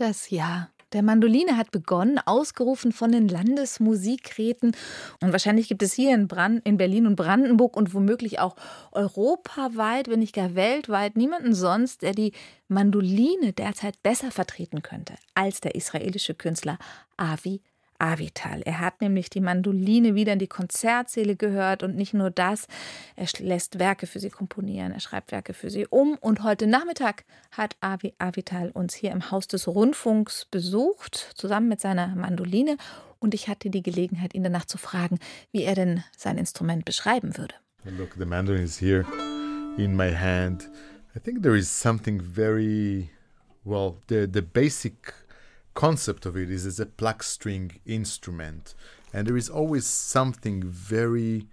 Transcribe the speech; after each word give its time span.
Das 0.00 0.30
Jahr 0.30 0.70
der 0.94 1.02
Mandoline 1.02 1.58
hat 1.58 1.72
begonnen, 1.72 2.18
ausgerufen 2.24 2.90
von 2.90 3.12
den 3.12 3.28
Landesmusikräten. 3.28 4.74
Und 5.20 5.32
wahrscheinlich 5.32 5.68
gibt 5.68 5.82
es 5.82 5.92
hier 5.92 6.14
in, 6.14 6.26
Brand, 6.26 6.66
in 6.66 6.78
Berlin 6.78 7.06
und 7.06 7.16
Brandenburg 7.16 7.76
und 7.76 7.92
womöglich 7.92 8.38
auch 8.38 8.56
europaweit, 8.92 10.08
wenn 10.08 10.20
nicht 10.20 10.34
gar 10.34 10.54
weltweit, 10.54 11.16
niemanden 11.16 11.54
sonst, 11.54 12.00
der 12.00 12.14
die 12.14 12.32
Mandoline 12.66 13.52
derzeit 13.52 14.02
besser 14.02 14.30
vertreten 14.30 14.80
könnte 14.80 15.16
als 15.34 15.60
der 15.60 15.74
israelische 15.74 16.34
Künstler 16.34 16.78
Avi 17.18 17.60
Avital. 18.00 18.62
Er 18.64 18.80
hat 18.80 19.00
nämlich 19.00 19.30
die 19.30 19.40
Mandoline 19.40 20.14
wieder 20.14 20.32
in 20.32 20.38
die 20.38 20.46
Konzertsäle 20.46 21.36
gehört 21.36 21.82
und 21.82 21.96
nicht 21.96 22.14
nur 22.14 22.30
das, 22.30 22.66
er 23.16 23.26
lässt 23.38 23.78
Werke 23.78 24.06
für 24.06 24.18
sie 24.18 24.30
komponieren, 24.30 24.92
er 24.92 25.00
schreibt 25.00 25.32
Werke 25.32 25.52
für 25.54 25.70
sie 25.70 25.86
um 25.86 26.16
und 26.20 26.42
heute 26.42 26.66
Nachmittag 26.66 27.24
hat 27.50 27.76
Avi 27.80 28.14
Avital 28.18 28.70
uns 28.70 28.94
hier 28.94 29.12
im 29.12 29.30
Haus 29.30 29.46
des 29.46 29.68
Rundfunks 29.68 30.46
besucht, 30.50 31.32
zusammen 31.34 31.68
mit 31.68 31.80
seiner 31.80 32.08
Mandoline 32.08 32.76
und 33.18 33.34
ich 33.34 33.48
hatte 33.48 33.70
die 33.70 33.82
Gelegenheit, 33.82 34.34
ihn 34.34 34.42
danach 34.42 34.64
zu 34.64 34.78
fragen, 34.78 35.18
wie 35.52 35.62
er 35.62 35.74
denn 35.74 36.02
sein 36.16 36.38
Instrument 36.38 36.84
beschreiben 36.84 37.36
würde. 37.36 37.54
Look, 37.84 38.14
the 38.18 38.24
mandolin 38.24 38.62
is 38.62 38.80
here 38.80 39.04
in 39.76 39.94
my 39.94 40.12
hand. 40.14 40.68
I 41.14 41.18
think 41.18 41.42
there 41.42 41.56
is 41.56 41.68
something 41.68 42.20
very 42.20 43.10
well, 43.64 43.96
the 44.08 44.28
the 44.30 44.42
basic 44.42 45.12
concept 45.80 46.26
of 46.26 46.36
it 46.36 46.50
is 46.50 46.66
as 46.66 46.78
a 46.78 46.84
pluck 46.84 47.22
string 47.22 47.80
instrument. 47.86 48.74
And 49.14 49.26
there 49.26 49.38
is 49.44 49.48
always 49.48 49.86
something 49.86 50.62
very 50.62 51.46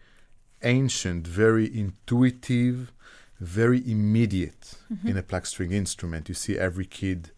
ancient, 0.63 1.25
very 1.25 1.65
intuitive, 1.83 2.91
very 3.39 3.79
immediate 3.89 4.65
mm-hmm. 4.91 5.07
in 5.07 5.15
a 5.17 5.23
pluck 5.23 5.45
string 5.45 5.71
instrument. 5.71 6.27
You 6.27 6.35
see 6.35 6.57
every 6.57 6.85
kid, 6.85 7.31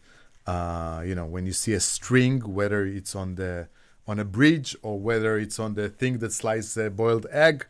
uh, 0.48 1.02
you 1.06 1.14
know, 1.14 1.26
when 1.26 1.46
you 1.46 1.52
see 1.52 1.74
a 1.74 1.84
string, 1.96 2.40
whether 2.40 2.84
it's 2.84 3.14
on 3.14 3.36
the 3.36 3.68
on 4.08 4.18
a 4.18 4.24
bridge 4.24 4.74
or 4.82 4.98
whether 4.98 5.38
it's 5.38 5.60
on 5.60 5.74
the 5.74 5.88
thing 5.88 6.18
that 6.18 6.32
slices 6.32 6.76
a 6.76 6.90
boiled 6.90 7.26
egg, 7.30 7.66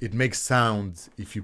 it 0.00 0.12
makes 0.14 0.38
sound 0.40 1.08
if 1.18 1.34
you 1.34 1.42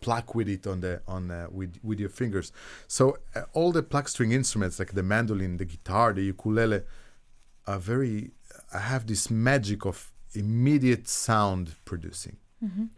pluck 0.00 0.34
with 0.34 0.48
it 0.48 0.66
on 0.66 0.80
the 0.80 1.00
on 1.06 1.30
uh, 1.30 1.46
with 1.50 1.78
with 1.82 2.00
your 2.00 2.10
fingers. 2.10 2.52
So 2.88 3.18
uh, 3.34 3.42
all 3.52 3.72
the 3.72 3.82
pluck 3.82 4.08
string 4.08 4.32
instruments 4.32 4.78
like 4.78 4.94
the 4.94 5.02
mandolin, 5.02 5.56
the 5.56 5.64
guitar, 5.64 6.12
the 6.12 6.22
ukulele 6.22 6.82
are 7.66 7.78
very 7.78 8.32
I 8.72 8.78
have 8.78 9.06
this 9.06 9.30
magic 9.30 9.86
of 9.86 10.12
immediate 10.34 11.08
sound 11.08 11.76
producing. 11.84 12.36
Mhm. 12.60 12.90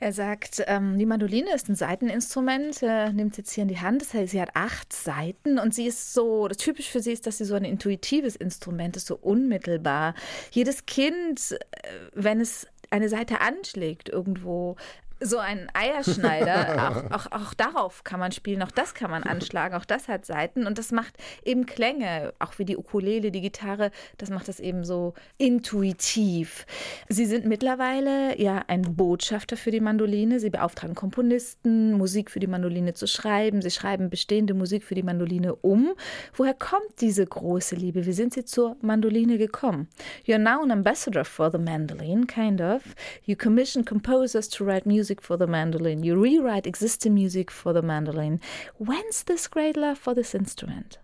Er 0.00 0.12
sagt, 0.12 0.64
ähm, 0.66 0.98
die 0.98 1.06
Mandoline 1.06 1.54
ist 1.54 1.68
ein 1.68 1.76
Seiteninstrument, 1.76 2.82
äh, 2.82 3.12
nimmt 3.12 3.36
jetzt 3.36 3.52
hier 3.52 3.62
in 3.62 3.68
die 3.68 3.78
Hand. 3.78 4.02
Das 4.02 4.12
heißt, 4.12 4.32
sie 4.32 4.40
hat 4.40 4.50
acht 4.54 4.92
Seiten 4.92 5.60
und 5.60 5.72
sie 5.72 5.86
ist 5.86 6.12
so, 6.14 6.48
das 6.48 6.56
typisch 6.56 6.90
für 6.90 7.00
sie 7.00 7.12
ist, 7.12 7.26
dass 7.26 7.38
sie 7.38 7.44
so 7.44 7.54
ein 7.54 7.64
intuitives 7.64 8.34
Instrument 8.34 8.96
ist, 8.96 9.06
so 9.06 9.14
unmittelbar. 9.16 10.14
Jedes 10.50 10.86
Kind, 10.86 11.52
äh, 11.52 11.88
wenn 12.12 12.40
es 12.40 12.66
eine 12.90 13.08
Seite 13.08 13.40
anschlägt 13.40 14.08
irgendwo, 14.08 14.76
so 15.24 15.38
ein 15.38 15.68
Eierschneider, 15.74 17.10
auch, 17.10 17.26
auch, 17.26 17.32
auch, 17.32 17.54
darauf 17.54 18.04
kann 18.04 18.20
man 18.20 18.32
spielen, 18.32 18.62
auch 18.62 18.70
das 18.70 18.94
kann 18.94 19.10
man 19.10 19.22
anschlagen, 19.22 19.74
auch 19.74 19.84
das 19.84 20.08
hat 20.08 20.26
Seiten 20.26 20.66
und 20.66 20.78
das 20.78 20.92
macht 20.92 21.14
eben 21.44 21.66
Klänge, 21.66 22.34
auch 22.38 22.58
wie 22.58 22.64
die 22.64 22.76
Ukulele, 22.76 23.30
die 23.30 23.40
Gitarre, 23.40 23.90
das 24.18 24.30
macht 24.30 24.48
das 24.48 24.60
eben 24.60 24.84
so 24.84 25.14
intuitiv. 25.38 26.66
Sie 27.08 27.26
sind 27.26 27.46
mittlerweile 27.46 28.40
ja 28.40 28.62
ein 28.68 28.96
Botschafter 28.96 29.56
für 29.56 29.70
die 29.70 29.80
Mandoline, 29.80 30.40
sie 30.40 30.50
beauftragen 30.50 30.94
Komponisten, 30.94 31.92
Musik 31.94 32.30
für 32.30 32.40
die 32.40 32.46
Mandoline 32.46 32.94
zu 32.94 33.06
schreiben, 33.06 33.62
sie 33.62 33.70
schreiben 33.70 34.10
bestehende 34.10 34.54
Musik 34.54 34.84
für 34.84 34.94
die 34.94 35.02
Mandoline 35.02 35.54
um. 35.56 35.94
Woher 36.34 36.54
kommt 36.54 37.00
diese 37.00 37.24
große 37.24 37.74
Liebe? 37.74 38.06
Wie 38.06 38.12
sind 38.12 38.34
Sie 38.34 38.44
zur 38.44 38.76
Mandoline 38.80 39.38
gekommen? 39.38 39.88
You're 40.26 40.38
now 40.38 40.62
an 40.62 40.70
ambassador 40.70 41.24
for 41.24 41.50
the 41.50 41.58
mandolin, 41.58 42.26
kind 42.26 42.60
of. 42.60 42.82
You 43.24 43.36
commission 43.36 43.84
composers 43.84 44.48
to 44.50 44.64
write 44.64 44.86
music 44.86 45.13
music 45.14 45.22
for 45.22 45.36
the 45.36 45.46
mandolin, 45.46 46.02
you 46.02 46.16
rewrite 46.16 46.66
existing 46.66 47.14
music 47.14 47.50
for 47.50 47.72
the 47.72 47.82
mandolin. 47.82 48.40
When's 48.78 49.24
this 49.24 49.48
great 49.48 49.76
love 49.76 49.98
for 49.98 50.14
this 50.14 50.34
instrument? 50.34 50.98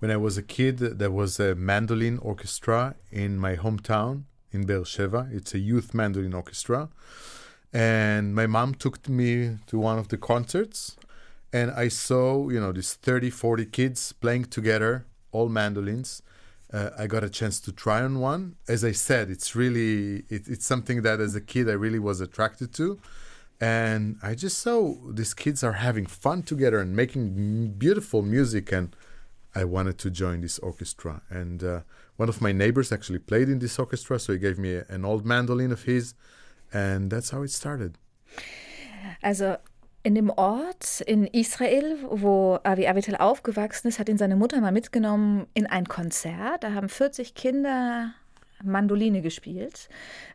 When 0.00 0.10
I 0.10 0.16
was 0.16 0.36
a 0.36 0.42
kid, 0.42 0.78
there 0.78 1.12
was 1.12 1.38
a 1.38 1.54
mandolin 1.54 2.18
orchestra 2.18 2.94
in 3.12 3.38
my 3.38 3.56
hometown 3.56 4.24
in 4.52 4.66
Beersheba. 4.66 5.28
It's 5.32 5.54
a 5.54 5.58
youth 5.58 5.94
mandolin 5.94 6.34
orchestra. 6.34 6.88
And 7.72 8.34
my 8.34 8.46
mom 8.46 8.74
took 8.74 9.08
me 9.08 9.58
to 9.66 9.78
one 9.78 9.98
of 9.98 10.08
the 10.08 10.18
concerts 10.18 10.96
and 11.52 11.70
I 11.70 11.88
saw, 11.88 12.50
you 12.50 12.60
know, 12.60 12.72
these 12.72 12.94
30, 12.94 13.30
40 13.30 13.66
kids 13.66 14.12
playing 14.12 14.46
together, 14.46 15.04
all 15.30 15.48
mandolins 15.48 16.22
uh, 16.74 16.90
I 16.98 17.06
got 17.06 17.22
a 17.22 17.30
chance 17.30 17.60
to 17.60 17.72
try 17.72 18.02
on 18.02 18.18
one. 18.18 18.56
As 18.66 18.84
I 18.84 18.92
said, 18.92 19.30
it's 19.30 19.54
really 19.54 20.24
it, 20.28 20.48
it's 20.48 20.66
something 20.66 21.02
that 21.02 21.20
as 21.20 21.36
a 21.36 21.40
kid 21.40 21.68
I 21.68 21.74
really 21.74 22.00
was 22.00 22.20
attracted 22.20 22.74
to, 22.74 22.98
and 23.60 24.16
I 24.22 24.34
just 24.34 24.58
saw 24.58 24.94
these 25.12 25.34
kids 25.34 25.62
are 25.62 25.74
having 25.74 26.06
fun 26.06 26.42
together 26.42 26.80
and 26.80 26.96
making 26.96 27.74
beautiful 27.78 28.22
music, 28.22 28.72
and 28.72 28.94
I 29.54 29.64
wanted 29.64 29.98
to 29.98 30.10
join 30.10 30.40
this 30.40 30.58
orchestra. 30.58 31.22
And 31.30 31.62
uh, 31.62 31.80
one 32.16 32.28
of 32.28 32.40
my 32.40 32.50
neighbors 32.50 32.90
actually 32.90 33.20
played 33.20 33.48
in 33.48 33.60
this 33.60 33.78
orchestra, 33.78 34.18
so 34.18 34.32
he 34.32 34.40
gave 34.40 34.58
me 34.58 34.80
an 34.88 35.04
old 35.04 35.24
mandolin 35.24 35.70
of 35.70 35.84
his, 35.84 36.14
and 36.72 37.08
that's 37.08 37.30
how 37.30 37.42
it 37.42 37.52
started. 37.52 37.98
Also 39.22 39.58
In 40.04 40.14
dem 40.14 40.28
Ort 40.28 41.00
in 41.00 41.26
Israel, 41.26 41.96
wo 42.10 42.58
Avi 42.62 42.86
Avital 42.86 43.16
aufgewachsen 43.16 43.88
ist, 43.88 43.98
hat 43.98 44.10
ihn 44.10 44.18
seine 44.18 44.36
Mutter 44.36 44.60
mal 44.60 44.70
mitgenommen 44.70 45.46
in 45.54 45.66
ein 45.66 45.86
Konzert. 45.86 46.62
Da 46.62 46.74
haben 46.74 46.90
40 46.90 47.34
Kinder 47.34 48.12
Mandoline 48.62 49.22
gespielt. 49.22 49.88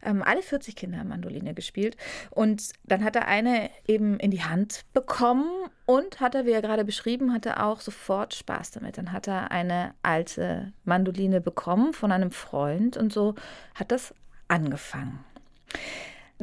Ähm, 0.04 0.24
alle 0.24 0.42
40 0.42 0.76
Kinder 0.76 0.98
haben 0.98 1.10
Mandoline 1.10 1.54
gespielt. 1.54 1.98
Und 2.32 2.72
dann 2.86 3.04
hat 3.04 3.16
er 3.16 3.28
eine 3.28 3.70
eben 3.88 4.20
in 4.20 4.32
die 4.32 4.44
Hand 4.44 4.86
bekommen 4.94 5.48
und 5.86 6.20
hat 6.20 6.34
er, 6.34 6.48
wie 6.48 6.52
er 6.52 6.64
gerade 6.64 6.84
beschrieben 6.84 7.32
hatte, 7.32 7.62
auch 7.62 7.80
sofort 7.80 8.34
Spaß 8.34 8.72
damit. 8.72 8.98
Dann 8.98 9.12
hat 9.12 9.28
er 9.28 9.52
eine 9.52 9.94
alte 10.02 10.74
Mandoline 10.84 11.42
bekommen 11.42 11.94
von 11.94 12.12
einem 12.12 12.32
Freund 12.32 12.98
und 12.98 13.14
so 13.14 13.36
hat 13.76 13.92
das 13.92 14.16
angefangen. 14.48 15.24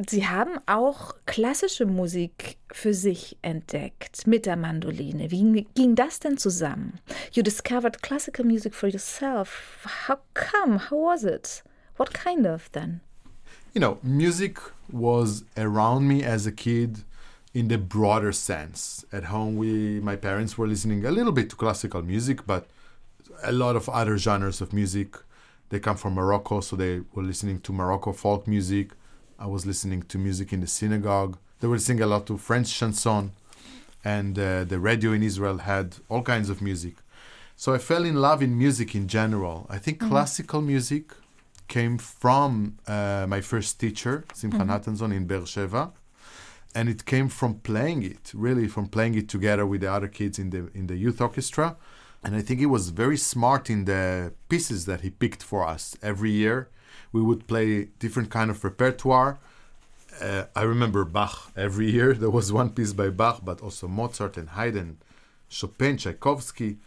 Sie 0.05 0.27
haben 0.27 0.59
auch 0.67 1.15
klassische 1.25 1.87
Musik 1.87 2.57
für 2.71 2.93
sich 2.93 3.35
entdeckt 3.41 4.27
mit 4.27 4.45
der 4.45 4.55
Mandoline. 4.55 5.31
Wie 5.31 5.65
ging 5.73 5.95
das 5.95 6.19
denn 6.19 6.37
zusammen? 6.37 6.99
You 7.31 7.41
discovered 7.41 8.03
classical 8.03 8.45
music 8.45 8.75
for 8.75 8.87
yourself. 8.87 9.87
How 10.07 10.17
come? 10.35 10.91
How 10.91 11.13
was 11.13 11.23
it? 11.23 11.63
What 11.97 12.13
kind 12.13 12.45
of 12.45 12.69
then? 12.73 13.01
You 13.73 13.81
know, 13.81 13.97
music 14.03 14.59
was 14.91 15.43
around 15.57 16.07
me 16.07 16.23
as 16.23 16.45
a 16.45 16.51
kid 16.51 17.03
in 17.55 17.67
the 17.67 17.79
broader 17.79 18.31
sense. 18.31 19.03
At 19.11 19.25
home, 19.25 19.57
we, 19.57 19.99
my 19.99 20.15
parents 20.15 20.59
were 20.59 20.67
listening 20.67 21.05
a 21.05 21.11
little 21.11 21.31
bit 21.31 21.49
to 21.49 21.55
classical 21.55 22.03
music, 22.03 22.45
but 22.45 22.67
a 23.43 23.51
lot 23.51 23.75
of 23.75 23.89
other 23.89 24.19
genres 24.19 24.61
of 24.61 24.73
music. 24.73 25.15
They 25.69 25.79
come 25.79 25.97
from 25.97 26.13
Morocco, 26.13 26.61
so 26.61 26.75
they 26.75 27.01
were 27.13 27.23
listening 27.23 27.61
to 27.61 27.73
Morocco 27.73 28.13
folk 28.13 28.47
music. 28.47 28.91
I 29.39 29.45
was 29.45 29.65
listening 29.65 30.01
to 30.03 30.17
music 30.17 30.51
in 30.51 30.61
the 30.61 30.67
synagogue. 30.67 31.37
They 31.59 31.67
were 31.67 31.75
listening 31.75 32.01
a 32.01 32.07
lot 32.07 32.29
of 32.29 32.41
French 32.41 32.73
chanson, 32.73 33.31
and 34.03 34.37
uh, 34.37 34.63
the 34.63 34.79
radio 34.79 35.11
in 35.11 35.21
Israel 35.21 35.59
had 35.59 35.97
all 36.09 36.23
kinds 36.23 36.49
of 36.49 36.61
music. 36.61 36.95
So 37.55 37.73
I 37.73 37.77
fell 37.77 38.03
in 38.03 38.15
love 38.15 38.41
in 38.41 38.57
music 38.57 38.95
in 38.95 39.07
general. 39.07 39.67
I 39.69 39.77
think 39.77 39.99
mm-hmm. 39.99 40.09
classical 40.09 40.61
music 40.61 41.11
came 41.67 41.97
from 41.97 42.77
uh, 42.87 43.25
my 43.27 43.41
first 43.41 43.79
teacher, 43.79 44.25
Simcha 44.33 44.59
mm-hmm. 44.59 44.71
Natanzon 44.71 45.13
in 45.13 45.25
Beersheba, 45.25 45.91
and 46.73 46.89
it 46.89 47.05
came 47.05 47.29
from 47.29 47.55
playing 47.59 48.03
it, 48.03 48.31
really 48.33 48.67
from 48.67 48.87
playing 48.87 49.15
it 49.15 49.29
together 49.29 49.65
with 49.65 49.81
the 49.81 49.91
other 49.91 50.07
kids 50.07 50.39
in 50.39 50.49
the 50.49 50.69
in 50.73 50.87
the 50.87 50.95
youth 50.95 51.21
orchestra. 51.21 51.75
And 52.23 52.35
I 52.35 52.41
think 52.41 52.59
he 52.59 52.65
was 52.65 52.89
very 52.89 53.17
smart 53.17 53.69
in 53.69 53.85
the 53.85 54.33
pieces 54.49 54.85
that 54.85 55.01
he 55.01 55.11
picked 55.11 55.43
for 55.43 55.65
us 55.65 55.95
every 56.01 56.31
year 56.31 56.69
we 57.11 57.21
would 57.21 57.47
play 57.47 57.89
different 57.99 58.29
kind 58.29 58.49
of 58.49 58.63
repertoire. 58.63 59.39
Uh, 60.21 60.45
I 60.55 60.63
remember 60.63 61.05
Bach 61.05 61.51
every 61.55 61.91
year. 61.97 62.13
There 62.13 62.29
was 62.29 62.51
one 62.51 62.71
piece 62.71 62.93
by 62.93 63.09
Bach, 63.09 63.41
but 63.43 63.61
also 63.61 63.87
Mozart 63.87 64.37
and 64.37 64.49
Haydn, 64.49 64.97
Chopin, 65.49 65.97
Tchaikovsky, 65.97 66.77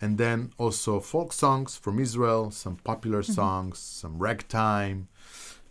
and 0.00 0.18
then 0.18 0.52
also 0.58 1.00
folk 1.00 1.32
songs 1.32 1.76
from 1.76 1.98
Israel, 1.98 2.50
some 2.50 2.76
popular 2.76 3.22
mm-hmm. 3.22 3.32
songs, 3.32 3.78
some 3.78 4.18
ragtime, 4.18 5.08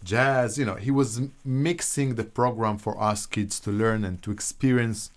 jazz. 0.04 0.58
You 0.58 0.66
know, 0.66 0.76
he 0.76 0.92
was 0.92 1.22
mixing 1.44 2.16
the 2.16 2.24
program 2.24 2.78
for 2.78 3.02
us 3.02 3.26
kids 3.26 3.60
to 3.62 3.72
learn 3.72 4.04
and 4.04 4.22
to 4.24 4.32
experience 4.32 5.12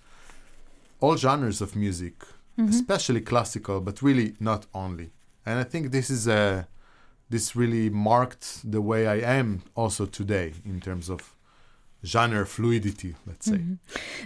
all 1.00 1.16
genres 1.16 1.60
of 1.60 1.76
music, 1.76 2.18
mm-hmm. 2.58 2.68
especially 2.68 3.20
classical, 3.20 3.80
but 3.80 4.02
really 4.02 4.34
not 4.40 4.66
only. 4.74 5.10
And 5.44 5.58
I 5.58 5.64
think 5.64 5.90
this 5.90 6.08
is 6.08 6.26
a 6.28 6.68
this 7.32 7.56
really 7.56 7.90
marked 7.90 8.60
the 8.62 8.80
way 8.80 9.08
I 9.08 9.24
am 9.40 9.62
also 9.74 10.06
today 10.06 10.52
in 10.64 10.80
terms 10.80 11.10
of 11.10 11.34
genre 12.04 12.44
fluidity, 12.44 13.14
let's 13.26 13.46
say. 13.46 13.58
Mhm. 13.58 13.78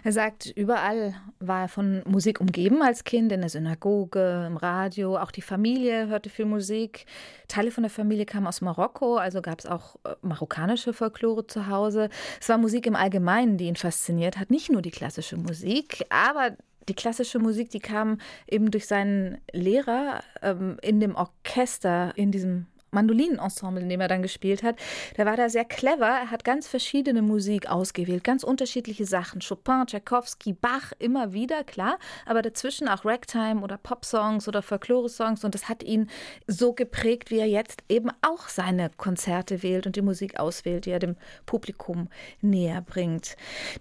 Er 0.02 0.12
sagt, 0.12 0.46
überall 0.56 1.14
war 1.40 1.62
er 1.62 1.68
von 1.68 2.02
Musik 2.06 2.40
umgeben 2.40 2.82
als 2.82 3.04
Kind, 3.04 3.32
in 3.32 3.40
der 3.40 3.50
Synagoge, 3.50 4.46
im 4.46 4.56
Radio, 4.56 5.18
auch 5.18 5.30
die 5.30 5.42
Familie 5.42 6.08
hörte 6.08 6.30
viel 6.30 6.46
Musik. 6.46 7.06
Teile 7.48 7.70
von 7.70 7.82
der 7.82 7.90
Familie 7.90 8.24
kamen 8.24 8.46
aus 8.46 8.60
Marokko, 8.60 9.16
also 9.16 9.42
gab 9.42 9.58
es 9.60 9.66
auch 9.66 9.96
äh, 10.04 10.14
marokkanische 10.22 10.92
Folklore 10.92 11.46
zu 11.46 11.66
Hause. 11.68 12.08
Es 12.40 12.48
war 12.48 12.58
Musik 12.58 12.86
im 12.86 12.96
Allgemeinen, 12.96 13.58
die 13.58 13.66
ihn 13.66 13.76
fasziniert 13.76 14.38
hat, 14.38 14.50
nicht 14.50 14.70
nur 14.70 14.82
die 14.82 14.90
klassische 14.90 15.36
Musik, 15.36 16.04
aber 16.08 16.56
die 16.88 16.94
klassische 16.94 17.38
Musik, 17.38 17.70
die 17.70 17.80
kam 17.80 18.18
eben 18.48 18.70
durch 18.70 18.86
seinen 18.86 19.38
Lehrer 19.52 20.22
ähm, 20.40 20.78
in 20.82 21.00
dem 21.00 21.14
Orchester, 21.14 22.12
in 22.16 22.30
diesem 22.30 22.66
Mandolinenensemble, 22.96 23.82
in 23.82 23.88
dem 23.88 24.00
er 24.00 24.08
dann 24.08 24.22
gespielt 24.22 24.62
hat, 24.62 24.76
der 25.16 25.26
war 25.26 25.36
da 25.36 25.48
sehr 25.48 25.64
clever. 25.64 26.06
Er 26.06 26.30
hat 26.30 26.44
ganz 26.44 26.66
verschiedene 26.66 27.22
Musik 27.22 27.68
ausgewählt, 27.70 28.24
ganz 28.24 28.42
unterschiedliche 28.42 29.04
Sachen. 29.04 29.40
Chopin, 29.46 29.84
Tchaikovsky, 29.86 30.54
Bach, 30.54 30.92
immer 30.98 31.32
wieder, 31.32 31.62
klar, 31.62 31.98
aber 32.24 32.42
dazwischen 32.42 32.88
auch 32.88 33.04
Ragtime 33.04 33.60
oder 33.60 33.76
Popsongs 33.76 34.48
oder 34.48 34.62
Folklore-Songs 34.62 35.44
und 35.44 35.54
das 35.54 35.68
hat 35.68 35.82
ihn 35.82 36.08
so 36.46 36.72
geprägt, 36.72 37.30
wie 37.30 37.38
er 37.38 37.48
jetzt 37.48 37.82
eben 37.88 38.10
auch 38.22 38.48
seine 38.48 38.90
Konzerte 38.96 39.62
wählt 39.62 39.86
und 39.86 39.96
die 39.96 40.02
Musik 40.02 40.40
auswählt, 40.40 40.86
die 40.86 40.90
er 40.90 40.98
dem 40.98 41.16
Publikum 41.44 42.08
näher 42.40 42.80
bringt. 42.80 43.36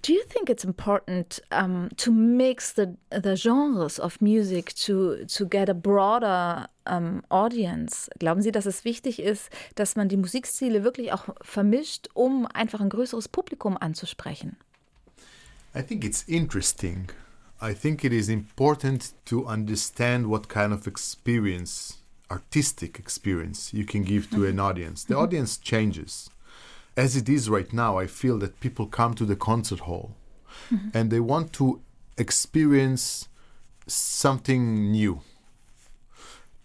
Do 0.05 0.13
you 0.13 0.21
think 0.27 0.49
it's 0.49 0.63
important 0.63 1.41
um, 1.51 1.89
to 1.97 2.11
mix 2.11 2.75
the, 2.75 2.87
the 3.11 3.35
genres 3.35 3.99
of 3.99 4.19
music 4.19 4.75
to, 4.85 5.25
to 5.25 5.47
get 5.47 5.69
a 5.69 5.73
broader 5.73 6.69
ähm, 6.87 7.23
Audience? 7.29 8.09
Glauben 8.19 8.41
Sie, 8.41 8.51
dass 8.51 8.65
es 8.65 8.85
wichtig 8.85 9.21
ist, 9.21 9.49
dass 9.75 9.95
man 9.95 10.09
die 10.09 10.17
Musikstile 10.17 10.83
wirklich 10.83 11.13
auch 11.13 11.29
vermischt, 11.41 12.09
um 12.13 12.45
einfach 12.45 12.81
ein 12.81 12.89
größeres 12.89 13.27
Publikum 13.27 13.77
anzusprechen? 13.77 14.57
I 15.75 15.81
think 15.81 16.03
it's 16.05 16.23
interesting. 16.23 17.09
I 17.61 17.73
think 17.73 18.03
it 18.03 18.13
is 18.13 18.29
important 18.29 19.13
to 19.25 19.45
understand 19.45 20.27
what 20.27 20.47
kind 20.47 20.73
of 20.73 20.87
experience, 20.87 21.97
artistic 22.29 22.99
experience, 22.99 23.73
you 23.73 23.85
can 23.85 24.03
give 24.03 24.29
to 24.29 24.45
an 24.45 24.59
audience. 24.59 25.05
The 25.05 25.15
audience 25.15 25.57
changes. 25.57 26.29
As 26.95 27.15
it 27.15 27.27
is 27.27 27.49
right 27.49 27.71
now, 27.73 27.99
I 27.99 28.07
feel 28.07 28.37
that 28.39 28.59
people 28.59 28.87
come 28.87 29.15
to 29.15 29.25
the 29.25 29.35
concert 29.35 29.81
hall 29.81 30.15
and 30.93 31.11
they 31.11 31.19
want 31.19 31.51
to 31.53 31.81
experience 32.17 33.27
something 33.87 34.91
new. 34.91 35.21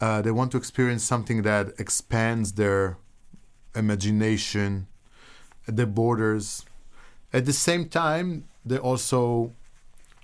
Uh, 0.00 0.22
they 0.22 0.30
want 0.30 0.50
to 0.52 0.56
experience 0.56 1.04
something 1.04 1.42
that 1.42 1.72
expands 1.78 2.52
their 2.52 2.96
imagination, 3.74 4.86
the 5.66 5.86
borders. 5.86 6.64
At 7.32 7.44
the 7.44 7.52
same 7.52 7.88
time, 7.88 8.44
they 8.64 8.78
also, 8.78 9.52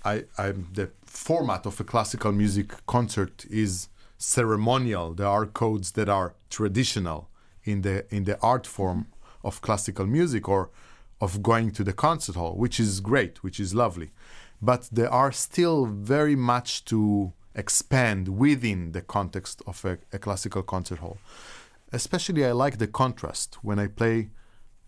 I, 0.05 0.25
I'm 0.39 0.69
the 0.73 0.91
format 1.05 1.67
of 1.67 1.79
a 1.79 1.85
classical 1.85 2.33
music 2.33 2.87
concert 2.87 3.45
is 3.51 3.89
ceremonial. 4.19 5.15
There 5.15 5.27
are 5.27 5.47
codes 5.47 5.93
that 5.93 6.09
are 6.09 6.35
traditional 6.49 7.29
in 7.65 7.83
the 7.83 8.07
in 8.15 8.25
the 8.25 8.41
art 8.41 8.67
form 8.67 9.07
of 9.45 9.61
classical 9.61 10.07
music 10.07 10.49
or 10.49 10.71
of 11.21 11.43
going 11.43 11.71
to 11.73 11.85
the 11.85 11.93
concert 11.93 12.37
hall, 12.37 12.55
which 12.57 12.79
is 12.81 13.01
great, 13.01 13.43
which 13.43 13.59
is 13.61 13.75
lovely. 13.75 14.11
But 14.61 14.89
there 14.91 15.11
are 15.11 15.33
still 15.33 15.87
very 15.87 16.37
much 16.37 16.85
to 16.87 17.33
expand 17.57 18.29
within 18.29 18.93
the 18.93 19.03
context 19.03 19.63
of 19.67 19.85
a, 19.85 19.99
a 20.13 20.19
classical 20.19 20.63
concert 20.63 20.99
hall. 20.99 21.19
Especially, 21.93 22.45
I 22.45 22.53
like 22.53 22.79
the 22.79 22.87
contrast 22.87 23.59
when 23.63 23.79
I 23.79 23.89
play 23.89 24.29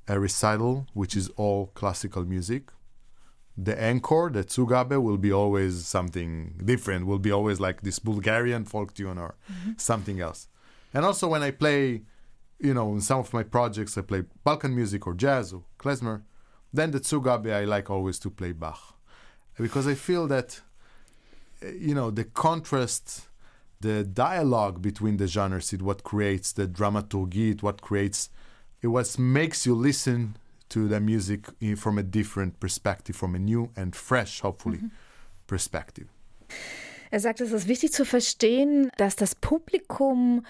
a 0.06 0.20
recital, 0.20 0.86
which 0.94 1.16
is 1.16 1.28
all 1.36 1.68
classical 1.74 2.24
music. 2.24 2.70
The 3.56 3.76
encore, 3.82 4.30
the 4.30 4.44
Zugabe, 4.44 5.02
will 5.02 5.18
be 5.18 5.32
always 5.32 5.86
something 5.86 6.60
different, 6.64 7.06
will 7.06 7.18
be 7.18 7.32
always 7.32 7.58
like 7.58 7.82
this 7.82 7.98
Bulgarian 7.98 8.64
folk 8.64 8.94
tune 8.94 9.18
or 9.18 9.34
mm-hmm. 9.50 9.72
something 9.76 10.20
else. 10.20 10.48
And 10.94 11.04
also, 11.04 11.28
when 11.28 11.42
I 11.42 11.50
play, 11.50 12.02
you 12.60 12.74
know, 12.74 12.92
in 12.92 13.00
some 13.00 13.18
of 13.20 13.32
my 13.32 13.42
projects, 13.42 13.98
I 13.98 14.02
play 14.02 14.24
Balkan 14.44 14.74
music 14.74 15.06
or 15.06 15.14
jazz 15.14 15.52
or 15.52 15.64
klezmer, 15.78 16.22
then 16.72 16.90
the 16.90 17.00
Zugabe, 17.00 17.52
I 17.52 17.64
like 17.64 17.90
always 17.90 18.18
to 18.20 18.30
play 18.30 18.52
Bach. 18.52 18.96
Because 19.58 19.86
I 19.88 19.94
feel 19.94 20.28
that 20.28 20.60
you 21.62 21.94
know 21.94 22.10
the 22.10 22.24
contrast 22.24 23.28
the 23.80 24.04
dialogue 24.04 24.82
between 24.82 25.16
the 25.16 25.26
genres 25.26 25.72
is 25.72 25.80
what 25.80 26.02
creates 26.02 26.52
the 26.52 26.66
dramaturgy 26.66 27.50
it 27.50 27.62
what 27.62 27.80
creates 27.80 28.30
it 28.82 28.88
what 28.88 29.18
makes 29.18 29.66
you 29.66 29.74
listen 29.74 30.36
to 30.68 30.88
the 30.88 31.00
music 31.00 31.46
from 31.76 31.98
a 31.98 32.02
different 32.02 32.60
perspective 32.60 33.16
from 33.16 33.34
a 33.34 33.38
new 33.38 33.70
and 33.76 33.94
fresh 33.96 34.40
hopefully 34.40 34.80
perspective. 35.48 36.06
Er 37.10 37.20
sagt, 37.20 37.40
es 37.40 37.52
ist 37.52 37.66
wichtig 37.66 37.92
zu 37.92 38.04
verstehen, 38.04 38.90
dass 38.98 39.16
das 39.16 39.34
Publikum 39.34 40.44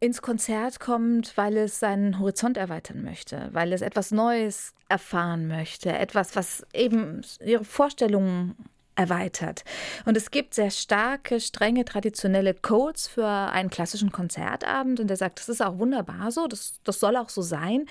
ins 0.00 0.22
Konzert 0.22 0.80
kommt, 0.80 1.36
weil 1.36 1.56
es 1.56 1.80
seinen 1.80 2.18
Horizont 2.18 2.56
erweitern 2.56 3.02
möchte, 3.02 3.50
weil 3.52 3.72
es 3.72 3.82
etwas 3.82 4.10
Neues 4.10 4.72
erfahren 4.88 5.48
möchte, 5.48 5.92
etwas, 5.92 6.34
was 6.34 6.64
eben 6.72 7.22
ihre 7.44 7.64
Vorstellungen 7.64 8.56
erweitert. 8.98 9.64
Und 10.04 10.16
es 10.16 10.30
gibt 10.30 10.54
sehr 10.54 10.70
starke, 10.70 11.40
strenge, 11.40 11.84
traditionelle 11.84 12.52
Codes 12.52 13.06
für 13.06 13.26
einen 13.26 13.70
klassischen 13.70 14.10
Konzertabend. 14.10 14.98
Und 14.98 15.10
er 15.10 15.16
sagt, 15.16 15.38
das 15.38 15.48
ist 15.48 15.62
auch 15.62 15.78
wunderbar 15.78 16.32
so, 16.32 16.48
das, 16.48 16.80
das 16.82 16.98
soll 16.98 17.16
auch 17.16 17.28
so 17.28 17.40
sein. 17.40 17.86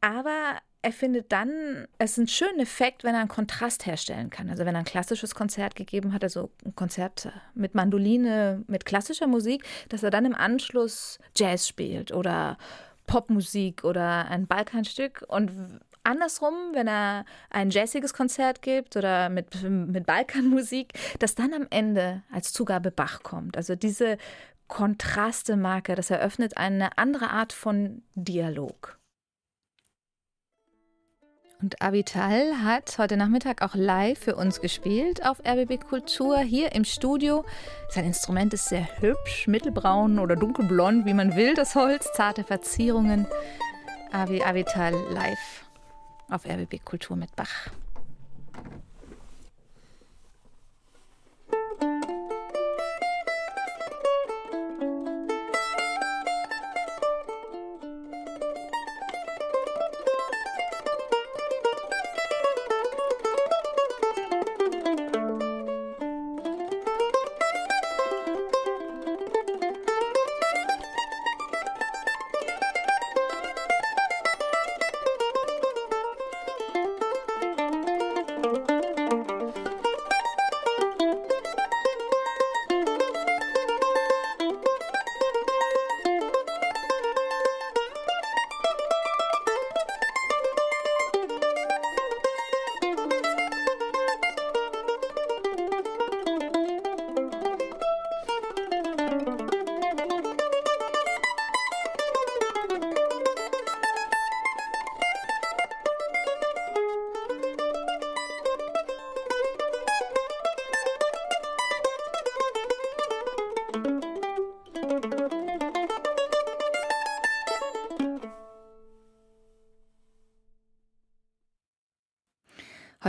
Aber 0.00 0.56
er 0.82 0.92
findet 0.92 1.30
dann, 1.32 1.86
es 1.98 2.12
ist 2.12 2.18
ein 2.18 2.28
schöner 2.28 2.62
Effekt, 2.62 3.04
wenn 3.04 3.14
er 3.14 3.20
einen 3.20 3.28
Kontrast 3.28 3.86
herstellen 3.86 4.30
kann. 4.30 4.50
Also 4.50 4.64
wenn 4.64 4.74
er 4.74 4.80
ein 4.80 4.84
klassisches 4.84 5.34
Konzert 5.34 5.76
gegeben 5.76 6.12
hat, 6.12 6.24
also 6.24 6.50
ein 6.64 6.74
Konzert 6.74 7.30
mit 7.54 7.74
Mandoline, 7.74 8.64
mit 8.66 8.84
klassischer 8.84 9.28
Musik, 9.28 9.64
dass 9.88 10.02
er 10.02 10.10
dann 10.10 10.24
im 10.24 10.34
Anschluss 10.34 11.18
Jazz 11.36 11.68
spielt 11.68 12.12
oder 12.12 12.58
Popmusik 13.06 13.84
oder 13.84 14.28
ein 14.28 14.46
Balkanstück 14.46 15.24
und 15.28 15.50
andersrum, 16.08 16.54
wenn 16.72 16.88
er 16.88 17.24
ein 17.50 17.70
jazziges 17.70 18.14
Konzert 18.14 18.62
gibt 18.62 18.96
oder 18.96 19.28
mit, 19.28 19.62
mit 19.62 20.06
Balkanmusik, 20.06 20.94
dass 21.18 21.34
dann 21.34 21.52
am 21.52 21.66
Ende 21.70 22.22
als 22.32 22.52
Zugabe 22.52 22.90
Bach 22.90 23.22
kommt. 23.22 23.56
Also 23.56 23.76
diese 23.76 24.18
Kontraste 24.66 25.56
mag 25.56 25.88
er, 25.88 25.96
das 25.96 26.10
eröffnet 26.10 26.56
eine 26.56 26.98
andere 26.98 27.30
Art 27.30 27.52
von 27.52 28.02
Dialog. 28.14 28.98
Und 31.60 31.82
Avital 31.82 32.62
hat 32.62 32.98
heute 32.98 33.16
Nachmittag 33.16 33.62
auch 33.62 33.74
live 33.74 34.18
für 34.18 34.36
uns 34.36 34.60
gespielt 34.60 35.26
auf 35.26 35.40
RBB 35.44 35.80
Kultur 35.80 36.38
hier 36.38 36.72
im 36.72 36.84
Studio. 36.84 37.44
Sein 37.88 38.04
Instrument 38.04 38.54
ist 38.54 38.68
sehr 38.68 38.86
hübsch, 39.00 39.48
mittelbraun 39.48 40.20
oder 40.20 40.36
dunkelblond, 40.36 41.04
wie 41.04 41.14
man 41.14 41.34
will, 41.34 41.54
das 41.54 41.74
Holz, 41.74 42.12
zarte 42.12 42.44
Verzierungen. 42.44 43.26
Avi 44.12 44.40
Avital 44.40 44.94
live 45.10 45.67
auf 46.30 46.44
RBB 46.44 46.84
Kultur 46.84 47.16
mit 47.16 47.34
Bach. 47.36 47.70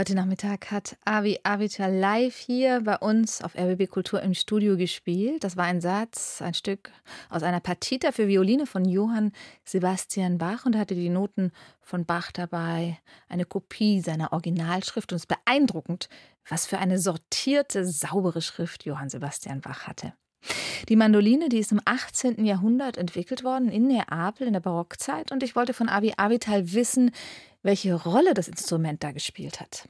Heute 0.00 0.14
Nachmittag 0.14 0.70
hat 0.70 0.96
Avi 1.04 1.40
Avital 1.42 1.94
live 1.94 2.34
hier 2.34 2.80
bei 2.80 2.96
uns 2.96 3.42
auf 3.42 3.54
RBB 3.54 3.86
Kultur 3.90 4.22
im 4.22 4.32
Studio 4.32 4.78
gespielt. 4.78 5.44
Das 5.44 5.58
war 5.58 5.66
ein 5.66 5.82
Satz, 5.82 6.40
ein 6.40 6.54
Stück 6.54 6.90
aus 7.28 7.42
einer 7.42 7.60
Partita 7.60 8.10
für 8.10 8.26
Violine 8.26 8.64
von 8.64 8.86
Johann 8.86 9.30
Sebastian 9.62 10.38
Bach 10.38 10.64
und 10.64 10.74
hatte 10.74 10.94
die 10.94 11.10
Noten 11.10 11.52
von 11.82 12.06
Bach 12.06 12.32
dabei, 12.32 12.98
eine 13.28 13.44
Kopie 13.44 14.00
seiner 14.00 14.32
Originalschrift 14.32 15.12
und 15.12 15.16
es 15.16 15.24
ist 15.24 15.36
beeindruckend, 15.44 16.08
was 16.48 16.64
für 16.64 16.78
eine 16.78 16.98
sortierte, 16.98 17.84
saubere 17.84 18.40
Schrift 18.40 18.86
Johann 18.86 19.10
Sebastian 19.10 19.60
Bach 19.60 19.86
hatte. 19.86 20.14
Die 20.88 20.96
Mandoline, 20.96 21.48
die 21.48 21.58
ist 21.58 21.72
im 21.72 21.80
18. 21.84 22.44
Jahrhundert 22.44 22.96
entwickelt 22.96 23.44
worden 23.44 23.68
in 23.68 23.86
Neapel 23.86 24.46
in 24.46 24.52
der 24.52 24.60
Barockzeit 24.60 25.32
und 25.32 25.42
ich 25.42 25.54
wollte 25.54 25.74
von 25.74 25.88
Avi 25.88 26.14
Avital 26.16 26.72
wissen, 26.72 27.10
welche 27.62 27.94
Rolle 27.94 28.34
das 28.34 28.48
Instrument 28.48 29.02
da 29.02 29.12
gespielt 29.12 29.60
hat. 29.60 29.88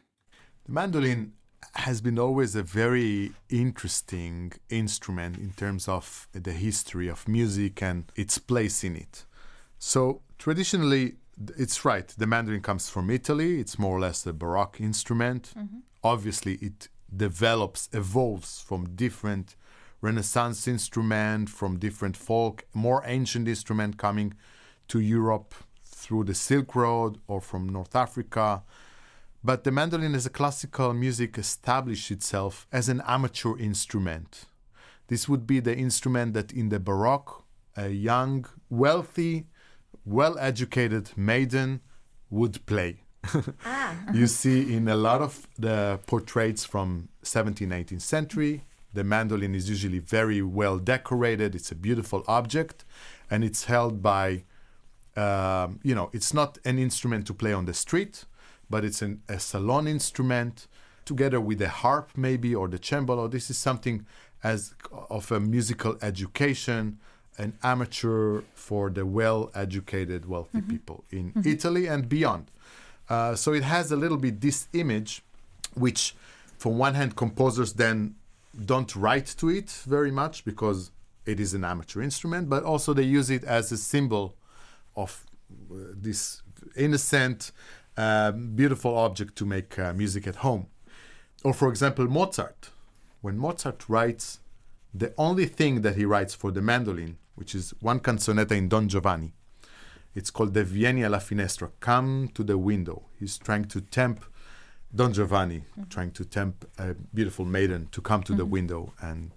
The 0.66 0.72
mandolin 0.72 1.32
has 1.74 2.02
been 2.02 2.18
always 2.18 2.56
a 2.56 2.62
very 2.62 3.32
interesting 3.48 4.52
instrument 4.68 5.38
in 5.38 5.54
terms 5.54 5.88
of 5.88 6.28
the 6.32 6.52
history 6.52 7.08
of 7.10 7.28
music 7.28 7.82
and 7.82 8.04
its 8.14 8.38
place 8.38 8.84
in 8.84 8.96
it. 8.96 9.26
So, 9.78 10.22
traditionally, 10.38 11.16
it's 11.56 11.84
right, 11.84 12.08
the 12.18 12.26
mandolin 12.26 12.62
comes 12.62 12.88
from 12.88 13.10
Italy, 13.10 13.60
it's 13.60 13.78
more 13.78 13.96
or 13.96 14.00
less 14.00 14.26
a 14.26 14.32
Baroque 14.32 14.80
instrument. 14.80 15.52
Mm-hmm. 15.56 15.78
Obviously, 16.02 16.54
it 16.54 16.88
develops, 17.14 17.88
evolves 17.92 18.60
from 18.60 18.94
different 18.94 19.56
Renaissance 20.00 20.66
instrument, 20.66 21.50
from 21.50 21.78
different 21.78 22.16
folk, 22.16 22.66
more 22.72 23.02
ancient 23.04 23.46
instrument 23.48 23.98
coming 23.98 24.34
to 24.88 25.00
Europe 25.00 25.54
through 25.84 26.24
the 26.24 26.34
Silk 26.34 26.74
Road 26.74 27.18
or 27.26 27.40
from 27.40 27.68
North 27.68 27.94
Africa. 27.94 28.62
But 29.42 29.64
the 29.64 29.70
mandolin 29.70 30.14
as 30.14 30.26
a 30.26 30.30
classical 30.30 30.92
music 30.92 31.38
established 31.38 32.10
itself 32.10 32.66
as 32.72 32.88
an 32.88 33.02
amateur 33.06 33.56
instrument. 33.58 34.46
This 35.08 35.28
would 35.28 35.46
be 35.46 35.60
the 35.60 35.76
instrument 35.76 36.34
that 36.34 36.52
in 36.52 36.68
the 36.68 36.78
Baroque, 36.78 37.44
a 37.76 37.88
young, 37.88 38.46
wealthy, 38.68 39.46
well 40.04 40.38
educated 40.38 41.10
maiden 41.16 41.80
would 42.30 42.64
play. 42.66 43.02
ah. 43.64 43.96
you 44.14 44.26
see 44.26 44.74
in 44.74 44.88
a 44.88 44.96
lot 44.96 45.20
of 45.20 45.46
the 45.58 46.00
portraits 46.06 46.64
from 46.64 47.08
17th, 47.24 47.68
18th 47.68 48.02
century, 48.02 48.64
the 48.92 49.04
mandolin 49.04 49.54
is 49.54 49.68
usually 49.68 49.98
very 49.98 50.42
well 50.42 50.78
decorated. 50.78 51.54
It's 51.54 51.70
a 51.70 51.76
beautiful 51.76 52.24
object, 52.26 52.84
and 53.30 53.44
it's 53.44 53.64
held 53.64 54.02
by 54.02 54.44
um, 55.16 55.80
you 55.82 55.94
know, 55.94 56.08
it's 56.12 56.32
not 56.32 56.58
an 56.64 56.78
instrument 56.78 57.26
to 57.26 57.34
play 57.34 57.52
on 57.52 57.64
the 57.64 57.74
street, 57.74 58.24
but 58.68 58.84
it's 58.84 59.02
an, 59.02 59.22
a 59.28 59.38
salon 59.38 59.86
instrument 59.86 60.66
together 61.04 61.40
with 61.40 61.60
a 61.60 61.68
harp, 61.68 62.12
maybe, 62.16 62.54
or 62.54 62.68
the 62.68 62.78
cembalo. 62.78 63.30
This 63.30 63.50
is 63.50 63.58
something 63.58 64.06
as 64.42 64.74
of 65.10 65.30
a 65.32 65.40
musical 65.40 65.96
education, 66.00 66.98
an 67.36 67.52
amateur 67.62 68.42
for 68.54 68.90
the 68.90 69.04
well 69.04 69.50
educated, 69.54 70.26
wealthy 70.26 70.58
mm-hmm. 70.58 70.70
people 70.70 71.04
in 71.10 71.32
mm-hmm. 71.32 71.48
Italy 71.48 71.86
and 71.86 72.08
beyond. 72.08 72.50
Uh, 73.08 73.34
so 73.34 73.52
it 73.52 73.64
has 73.64 73.90
a 73.90 73.96
little 73.96 74.16
bit 74.16 74.40
this 74.40 74.68
image, 74.72 75.22
which, 75.74 76.14
from 76.58 76.78
one 76.78 76.94
hand, 76.94 77.16
composers 77.16 77.72
then 77.72 78.14
don't 78.66 78.94
write 78.96 79.26
to 79.38 79.48
it 79.48 79.70
very 79.86 80.10
much 80.10 80.44
because 80.44 80.90
it 81.26 81.40
is 81.40 81.54
an 81.54 81.64
amateur 81.64 82.02
instrument, 82.02 82.48
but 82.48 82.64
also 82.64 82.92
they 82.92 83.02
use 83.02 83.30
it 83.30 83.44
as 83.44 83.72
a 83.72 83.76
symbol 83.76 84.36
of 84.96 85.24
uh, 85.70 85.74
this 85.94 86.42
innocent, 86.76 87.52
uh, 87.96 88.32
beautiful 88.32 88.96
object 88.96 89.36
to 89.36 89.46
make 89.46 89.78
uh, 89.78 89.92
music 89.92 90.26
at 90.26 90.36
home. 90.36 90.66
Or, 91.42 91.54
for 91.54 91.68
example, 91.68 92.06
Mozart. 92.06 92.70
When 93.20 93.38
Mozart 93.38 93.88
writes, 93.88 94.40
the 94.92 95.14
only 95.16 95.46
thing 95.46 95.82
that 95.82 95.96
he 95.96 96.04
writes 96.04 96.34
for 96.34 96.50
the 96.50 96.62
mandolin, 96.62 97.18
which 97.34 97.54
is 97.54 97.72
one 97.80 98.00
canzonetta 98.00 98.52
in 98.52 98.68
Don 98.68 98.88
Giovanni, 98.88 99.32
it's 100.14 100.30
called 100.30 100.54
the 100.54 100.64
Vieni 100.64 101.04
alla 101.04 101.18
finestra, 101.18 101.70
come 101.78 102.28
to 102.34 102.42
the 102.42 102.58
window. 102.58 103.04
He's 103.18 103.38
trying 103.38 103.66
to 103.66 103.80
tempt 103.80 104.24
Don 104.94 105.12
Giovanni, 105.12 105.58
mm-hmm. 105.58 105.88
trying 105.88 106.10
to 106.12 106.24
tempt 106.24 106.64
a 106.78 106.94
beautiful 107.14 107.44
maiden 107.44 107.88
to 107.92 108.00
come 108.00 108.22
to 108.22 108.32
mm-hmm. 108.32 108.38
the 108.38 108.46
window 108.46 108.92
and 109.00 109.30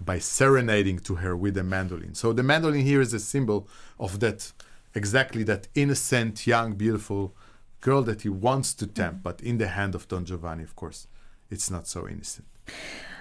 by 0.00 0.18
serenading 0.18 0.98
to 1.00 1.16
her 1.16 1.36
with 1.36 1.54
the 1.54 1.62
mandolin. 1.62 2.14
So 2.14 2.32
the 2.32 2.42
mandolin 2.42 2.80
here 2.80 3.00
is 3.00 3.12
a 3.12 3.20
symbol 3.20 3.68
of 3.98 4.20
that 4.20 4.52
exactly 4.94 5.42
that 5.44 5.68
innocent, 5.74 6.46
young, 6.46 6.72
beautiful 6.74 7.34
girl 7.80 8.02
that 8.02 8.22
he 8.22 8.28
wants 8.28 8.74
to 8.74 8.86
tempt, 8.86 9.16
mm-hmm. 9.16 9.22
but 9.22 9.40
in 9.40 9.58
the 9.58 9.68
hand 9.68 9.94
of 9.94 10.08
Don 10.08 10.24
Giovanni, 10.24 10.64
of 10.64 10.74
course, 10.74 11.06
it's 11.50 11.70
not 11.70 11.86
so 11.86 12.08
innocent. 12.08 12.46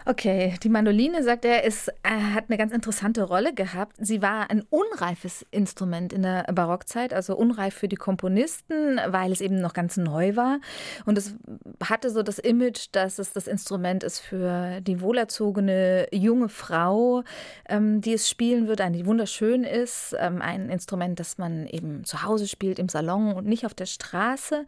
Okay, 0.10 0.56
die 0.64 0.70
Mandoline, 0.70 1.22
sagt 1.22 1.46
er, 1.46 1.64
ist, 1.66 1.94
er 2.02 2.34
hat 2.34 2.46
eine 2.48 2.58
ganz 2.58 2.74
interessante 2.74 3.22
Rolle 3.22 3.54
gehabt. 3.54 3.96
Sie 4.00 4.24
war 4.24 4.50
ein 4.50 4.64
unreifes 4.72 5.46
Instrument 5.52 6.14
in 6.14 6.24
der 6.24 6.46
Barockzeit, 6.52 7.14
also 7.14 7.38
unreif 7.38 7.76
für 7.76 7.88
die 7.88 7.96
Komponisten, 7.96 9.00
weil 9.06 9.32
es 9.32 9.40
eben 9.40 9.62
noch 9.62 9.74
ganz 9.74 9.98
neu 9.98 10.36
war. 10.36 10.62
Und 11.06 11.20
es 11.20 11.36
hatte 11.84 12.10
so 12.10 12.24
das 12.24 12.40
Image, 12.40 12.88
dass 12.92 13.20
es 13.20 13.34
das 13.34 13.46
Instrument 13.46 14.04
ist 14.04 14.20
für 14.20 14.82
die 14.82 15.00
wohlerzogene 15.00 16.08
junge 16.12 16.50
Frau, 16.50 17.24
ähm, 17.68 18.02
die 18.02 18.14
es 18.14 18.28
spielen 18.28 18.68
wird, 18.68 18.82
eine, 18.82 18.98
die 18.98 19.06
wunderschön 19.06 19.64
ist. 19.64 20.16
Ähm, 20.18 20.42
ein 20.42 20.70
Instrument, 20.70 21.20
das 21.20 21.38
man 21.38 21.68
eben 21.68 22.04
zu 22.04 22.24
Hause 22.24 22.48
spielt, 22.48 22.80
im 22.80 22.90
Salon 22.90 23.34
und 23.34 23.46
nicht 23.46 23.64
auf 23.64 23.76
der 23.76 23.86
Straße. 23.86 24.66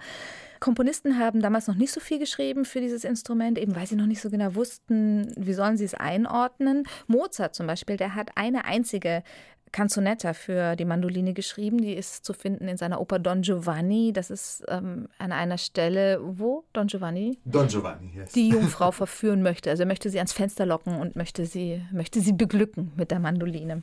Komponisten 0.61 1.17
haben 1.19 1.41
damals 1.41 1.67
noch 1.67 1.75
nicht 1.75 1.91
so 1.91 1.99
viel 1.99 2.19
geschrieben 2.19 2.65
für 2.65 2.79
dieses 2.79 3.03
Instrument, 3.03 3.57
eben 3.57 3.75
weil 3.75 3.87
sie 3.87 3.95
noch 3.95 4.05
nicht 4.05 4.21
so 4.21 4.29
genau 4.29 4.55
wussten, 4.55 5.33
wie 5.35 5.53
sollen 5.53 5.75
sie 5.75 5.85
es 5.85 5.95
einordnen. 5.95 6.83
Mozart 7.07 7.55
zum 7.55 7.65
Beispiel, 7.67 7.97
der 7.97 8.13
hat 8.13 8.29
eine 8.35 8.63
einzige 8.63 9.23
Canzonetta 9.71 10.33
für 10.33 10.75
die 10.75 10.85
Mandoline 10.85 11.33
geschrieben. 11.33 11.79
Die 11.81 11.93
ist 11.93 12.25
zu 12.25 12.33
finden 12.33 12.67
in 12.67 12.77
seiner 12.77 13.01
Oper 13.01 13.17
Don 13.17 13.41
Giovanni. 13.41 14.13
Das 14.13 14.29
ist 14.29 14.63
ähm, 14.67 15.07
an 15.17 15.31
einer 15.31 15.57
Stelle, 15.57 16.19
wo 16.21 16.63
Don 16.73 16.87
Giovanni, 16.87 17.39
Don 17.45 17.67
Giovanni 17.67 18.11
yes. 18.15 18.31
die 18.33 18.49
Jungfrau 18.49 18.91
verführen 18.91 19.41
möchte. 19.41 19.71
Also 19.71 19.83
er 19.83 19.87
möchte 19.87 20.11
sie 20.11 20.19
ans 20.19 20.33
Fenster 20.33 20.67
locken 20.67 20.99
und 20.99 21.15
möchte 21.15 21.47
sie, 21.47 21.81
möchte 21.91 22.21
sie 22.21 22.33
beglücken 22.33 22.91
mit 22.95 23.09
der 23.09 23.19
Mandoline. 23.19 23.81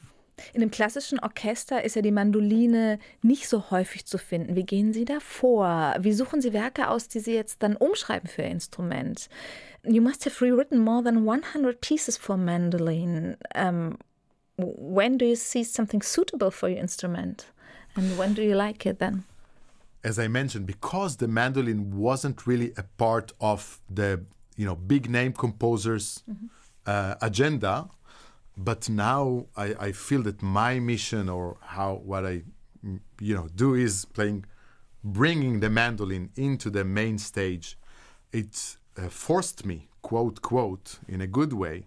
In 0.52 0.62
einem 0.62 0.70
klassischen 0.70 1.18
Orchester 1.18 1.84
ist 1.84 1.96
ja 1.96 2.02
die 2.02 2.10
Mandoline 2.10 2.98
nicht 3.22 3.48
so 3.48 3.70
häufig 3.70 4.06
zu 4.06 4.18
finden. 4.18 4.56
Wie 4.56 4.64
gehen 4.64 4.92
Sie 4.92 5.04
da 5.04 5.20
vor? 5.20 5.94
Wie 6.00 6.12
suchen 6.12 6.40
Sie 6.40 6.52
Werke 6.52 6.88
aus, 6.88 7.08
die 7.08 7.20
Sie 7.20 7.34
jetzt 7.34 7.62
dann 7.62 7.76
umschreiben 7.76 8.28
für 8.28 8.42
Ihr 8.42 8.48
Instrument? 8.48 9.28
You 9.84 10.02
must 10.02 10.24
have 10.26 10.44
rewritten 10.44 10.78
more 10.78 11.02
than 11.02 11.28
100 11.28 11.80
pieces 11.80 12.16
for 12.16 12.36
mandolin. 12.36 13.36
Um, 13.54 13.98
when 14.56 15.18
do 15.18 15.24
you 15.24 15.36
see 15.36 15.64
something 15.64 16.02
suitable 16.02 16.50
for 16.50 16.68
your 16.68 16.78
instrument? 16.78 17.46
And 17.94 18.18
when 18.18 18.34
do 18.34 18.42
you 18.42 18.54
like 18.54 18.86
it 18.86 18.98
then? 18.98 19.24
As 20.04 20.18
I 20.18 20.28
mentioned, 20.28 20.66
because 20.66 21.16
the 21.16 21.28
mandolin 21.28 21.96
wasn't 21.96 22.46
really 22.46 22.72
a 22.76 22.84
part 22.96 23.32
of 23.40 23.80
the 23.92 24.24
you 24.56 24.66
know 24.66 24.76
big 24.76 25.08
name 25.08 25.32
composers' 25.32 26.22
mm 26.26 26.34
-hmm. 26.34 26.48
uh, 26.86 27.14
agenda, 27.20 27.88
but 28.58 28.88
now 28.88 29.46
I, 29.56 29.74
I 29.78 29.92
feel 29.92 30.22
that 30.24 30.42
my 30.42 30.80
mission 30.80 31.28
or 31.28 31.56
how 31.60 31.94
what 32.04 32.26
I 32.26 32.42
you 33.20 33.34
know 33.34 33.48
do 33.54 33.74
is 33.74 34.04
playing 34.04 34.44
bringing 35.04 35.60
the 35.60 35.70
mandolin 35.70 36.30
into 36.34 36.68
the 36.68 36.84
main 36.84 37.18
stage. 37.18 37.78
It 38.32 38.76
uh, 38.96 39.08
forced 39.08 39.64
me 39.64 39.88
quote 40.02 40.42
quote 40.42 40.98
in 41.06 41.20
a 41.20 41.26
good 41.26 41.52
way 41.52 41.86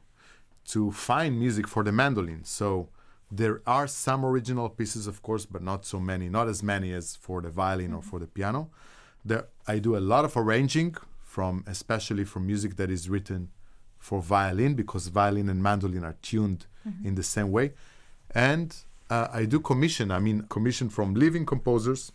to 0.66 0.92
find 0.92 1.38
music 1.38 1.68
for 1.68 1.84
the 1.84 1.92
mandolin. 1.92 2.46
So 2.46 2.88
there 3.30 3.62
are 3.68 3.88
some 3.88 4.26
original 4.26 4.70
pieces 4.70 5.08
of 5.08 5.22
course 5.22 5.46
but 5.46 5.62
not 5.62 5.86
so 5.86 6.00
many 6.00 6.30
not 6.30 6.48
as 6.48 6.64
many 6.64 6.94
as 6.94 7.18
for 7.18 7.42
the 7.42 7.50
violin 7.50 7.94
or 7.94 8.02
for 8.02 8.18
the 8.20 8.28
piano. 8.28 8.70
There 9.26 9.48
i 9.68 9.78
do 9.78 9.98
a 9.98 10.04
lot 10.14 10.24
of 10.24 10.38
arranging 10.38 10.96
from 11.22 11.66
especially 11.68 12.24
from 12.24 12.48
music 12.48 12.78
that 12.78 12.90
is 12.90 13.10
written 13.10 13.50
for 14.02 14.20
violin 14.22 14.74
because 14.74 15.08
violin 15.08 15.48
and 15.48 15.62
mandolin 15.62 16.04
are 16.04 16.18
tuned 16.22 16.66
mm-hmm. 16.86 17.08
in 17.08 17.16
the 17.16 17.24
same 17.24 17.52
way. 17.52 17.72
And 18.34 18.76
uh, 19.10 19.28
I 19.32 19.46
do 19.46 19.60
commission, 19.60 20.10
I 20.10 20.20
mean, 20.20 20.42
commission 20.50 20.90
from 20.90 21.14
living 21.14 21.46
composers, 21.46 22.12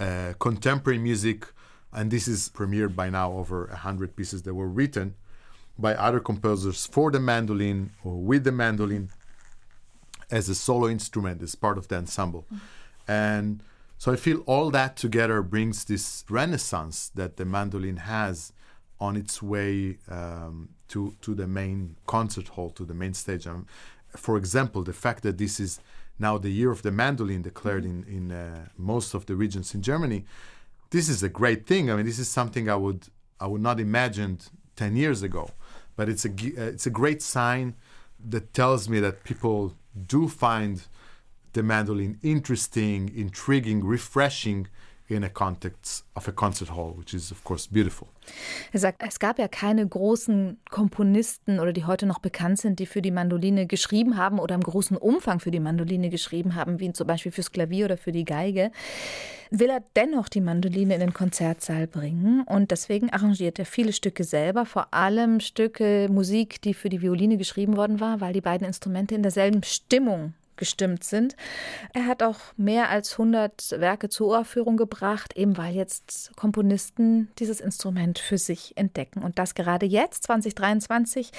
uh, 0.00 0.32
contemporary 0.40 0.98
music, 0.98 1.46
and 1.92 2.10
this 2.10 2.26
is 2.26 2.48
premiered 2.48 2.96
by 2.96 3.08
now 3.08 3.32
over 3.32 3.66
100 3.66 4.16
pieces 4.16 4.42
that 4.42 4.54
were 4.54 4.68
written 4.68 5.14
by 5.78 5.94
other 5.94 6.20
composers 6.20 6.86
for 6.86 7.10
the 7.10 7.20
mandolin 7.20 7.92
or 8.02 8.16
with 8.16 8.44
the 8.44 8.52
mandolin 8.52 9.10
as 10.30 10.48
a 10.48 10.54
solo 10.54 10.88
instrument, 10.88 11.40
as 11.40 11.54
part 11.54 11.78
of 11.78 11.86
the 11.88 11.96
ensemble. 11.96 12.46
Mm-hmm. 12.46 13.12
And 13.12 13.62
so 13.96 14.10
I 14.10 14.16
feel 14.16 14.40
all 14.46 14.70
that 14.70 14.96
together 14.96 15.40
brings 15.42 15.84
this 15.84 16.24
renaissance 16.28 17.12
that 17.14 17.36
the 17.36 17.44
mandolin 17.44 17.98
has 17.98 18.52
on 19.00 19.16
its 19.16 19.42
way 19.42 19.98
um, 20.08 20.68
to 20.88 21.14
to 21.22 21.34
the 21.34 21.46
main 21.46 21.96
concert 22.06 22.48
hall, 22.48 22.70
to 22.70 22.84
the 22.84 22.94
main 22.94 23.14
stage. 23.14 23.46
Um, 23.46 23.66
for 24.16 24.36
example, 24.36 24.82
the 24.82 24.92
fact 24.92 25.22
that 25.22 25.38
this 25.38 25.58
is 25.58 25.80
now 26.18 26.38
the 26.38 26.50
year 26.50 26.70
of 26.70 26.82
the 26.82 26.92
mandolin 26.92 27.42
declared 27.42 27.84
in 27.84 28.04
in 28.04 28.32
uh, 28.32 28.68
most 28.76 29.14
of 29.14 29.26
the 29.26 29.34
regions 29.34 29.74
in 29.74 29.82
Germany 29.82 30.24
this 30.92 31.08
is 31.08 31.22
a 31.22 31.28
great 31.28 31.66
thing. 31.66 31.90
I 31.90 31.96
mean, 31.96 32.06
this 32.06 32.20
is 32.20 32.28
something 32.28 32.68
I 32.68 32.76
would 32.76 33.08
I 33.40 33.46
would 33.48 33.62
not 33.62 33.80
imagine 33.80 34.38
ten 34.76 34.94
years 34.94 35.22
ago, 35.22 35.50
but 35.96 36.08
it's 36.08 36.24
a 36.24 36.28
uh, 36.30 36.72
it's 36.74 36.86
a 36.86 36.90
great 36.90 37.20
sign 37.22 37.74
that 38.32 38.54
tells 38.54 38.88
me 38.88 39.00
that 39.00 39.24
people 39.24 39.74
do 40.06 40.28
find 40.28 40.84
the 41.54 41.62
mandolin 41.62 42.18
interesting, 42.22 43.10
intriguing, 43.14 43.84
refreshing 43.84 44.68
in 45.16 45.24
a 45.24 45.28
context 45.28 46.04
of 46.14 46.28
a 46.28 46.32
concert 46.32 46.70
hall, 46.70 46.94
which 46.96 47.14
is 47.14 47.30
of 47.32 47.42
course 47.44 47.68
beautiful. 47.70 48.08
Er 48.72 48.80
sagt, 48.80 49.02
es 49.06 49.18
gab 49.18 49.38
ja 49.38 49.48
keine 49.48 49.86
großen 49.86 50.58
Komponisten 50.70 51.60
oder 51.60 51.72
die 51.72 51.84
heute 51.84 52.06
noch 52.06 52.18
bekannt 52.18 52.58
sind, 52.58 52.78
die 52.78 52.86
für 52.86 53.02
die 53.02 53.10
Mandoline 53.10 53.66
geschrieben 53.66 54.16
haben 54.16 54.38
oder 54.38 54.54
im 54.54 54.62
großen 54.62 54.96
Umfang 54.96 55.40
für 55.40 55.50
die 55.50 55.60
Mandoline 55.60 56.08
geschrieben 56.08 56.54
haben, 56.54 56.80
wie 56.80 56.92
zum 56.92 57.06
Beispiel 57.06 57.32
fürs 57.32 57.52
Klavier 57.52 57.86
oder 57.86 57.96
für 57.96 58.12
die 58.12 58.24
Geige. 58.24 58.70
Will 59.50 59.68
er 59.68 59.82
dennoch 59.96 60.28
die 60.28 60.40
Mandoline 60.40 60.94
in 60.94 61.00
den 61.00 61.12
Konzertsaal 61.12 61.86
bringen 61.86 62.42
und 62.46 62.70
deswegen 62.70 63.10
arrangiert 63.10 63.58
er 63.58 63.66
viele 63.66 63.92
Stücke 63.92 64.24
selber, 64.24 64.64
vor 64.64 64.94
allem 64.94 65.40
Stücke 65.40 66.08
Musik, 66.10 66.62
die 66.62 66.72
für 66.72 66.88
die 66.88 67.02
Violine 67.02 67.36
geschrieben 67.36 67.76
worden 67.76 68.00
war, 68.00 68.20
weil 68.22 68.32
die 68.32 68.40
beiden 68.40 68.66
Instrumente 68.66 69.14
in 69.14 69.22
derselben 69.22 69.62
Stimmung 69.62 70.32
gestimmt 70.62 71.02
sind. 71.02 71.34
Er 71.92 72.06
hat 72.06 72.22
auch 72.22 72.38
mehr 72.56 72.88
als 72.88 73.14
100 73.14 73.80
Werke 73.80 74.08
zur 74.08 74.28
Uraufführung 74.28 74.76
gebracht, 74.76 75.36
eben 75.36 75.56
weil 75.56 75.74
jetzt 75.74 76.30
Komponisten 76.36 77.32
dieses 77.40 77.60
Instrument 77.60 78.20
für 78.20 78.38
sich 78.38 78.76
entdecken. 78.76 79.24
Und 79.24 79.40
das 79.40 79.56
gerade 79.56 79.86
jetzt, 79.86 80.22
2023, 80.22 81.32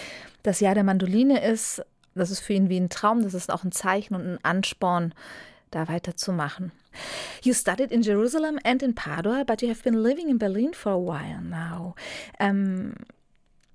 das 0.44 0.60
Jahr 0.60 0.76
der 0.76 0.84
Mandoline 0.84 1.42
ist, 1.42 1.86
das 2.16 2.32
ist 2.32 2.42
für 2.42 2.52
ihn 2.52 2.68
wie 2.68 2.78
ein 2.78 2.90
Traum, 2.90 3.24
das 3.24 3.34
ist 3.34 3.50
auch 3.50 3.64
ein 3.64 3.72
Zeichen 3.72 4.14
und 4.14 4.26
ein 4.28 4.40
Ansporn, 4.44 5.14
da 5.72 5.88
weiterzumachen. 5.88 6.74
You 7.44 7.54
studied 7.54 7.92
in 7.92 8.02
Jerusalem 8.02 8.60
and 8.66 8.84
in 8.84 8.94
Padua, 8.94 9.46
but 9.46 9.62
you 9.62 9.70
have 9.70 9.84
been 9.84 10.04
living 10.04 10.28
in 10.28 10.38
Berlin 10.38 10.74
for 10.74 10.92
a 10.92 11.00
while 11.00 11.42
now. 11.42 11.96
Um, 12.42 12.94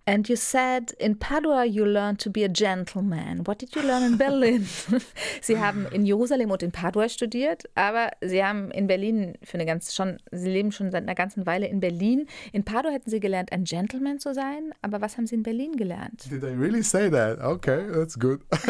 And 0.08 0.26
you 0.26 0.36
said 0.36 0.92
in 0.98 1.16
Padua 1.16 1.66
you 1.66 1.84
learned 1.84 2.18
to 2.20 2.30
be 2.30 2.42
a 2.42 2.48
gentleman. 2.48 3.44
What 3.44 3.58
did 3.58 3.76
you 3.76 3.82
learn 3.82 4.02
in 4.02 4.16
Berlin? 4.24 4.66
Sie 5.42 5.58
haben 5.58 5.84
in 5.92 6.06
Jerusalem 6.06 6.50
und 6.50 6.62
in 6.62 6.72
Padua 6.72 7.10
studiert, 7.10 7.64
aber 7.74 8.12
Sie 8.22 8.42
haben 8.42 8.70
in 8.70 8.86
Berlin 8.86 9.36
für 9.44 9.58
eine 9.58 9.66
ganze 9.66 9.94
schon, 9.94 10.16
Sie 10.32 10.48
leben 10.48 10.72
schon 10.72 10.90
seit 10.90 11.02
einer 11.02 11.14
ganzen 11.14 11.44
Weile 11.44 11.66
in 11.66 11.80
Berlin. 11.80 12.26
In 12.52 12.64
Padua 12.64 12.92
hätten 12.92 13.10
Sie 13.10 13.20
gelernt, 13.20 13.52
ein 13.52 13.64
Gentleman 13.64 14.18
zu 14.18 14.32
sein, 14.32 14.72
aber 14.80 15.02
was 15.02 15.18
haben 15.18 15.26
Sie 15.26 15.34
in 15.34 15.42
Berlin 15.42 15.76
gelernt? 15.76 16.30
Did 16.30 16.42
I 16.42 16.54
really 16.54 16.82
say 16.82 17.10
that? 17.10 17.38
Okay, 17.40 17.86
that's 17.92 18.18
good. 18.18 18.40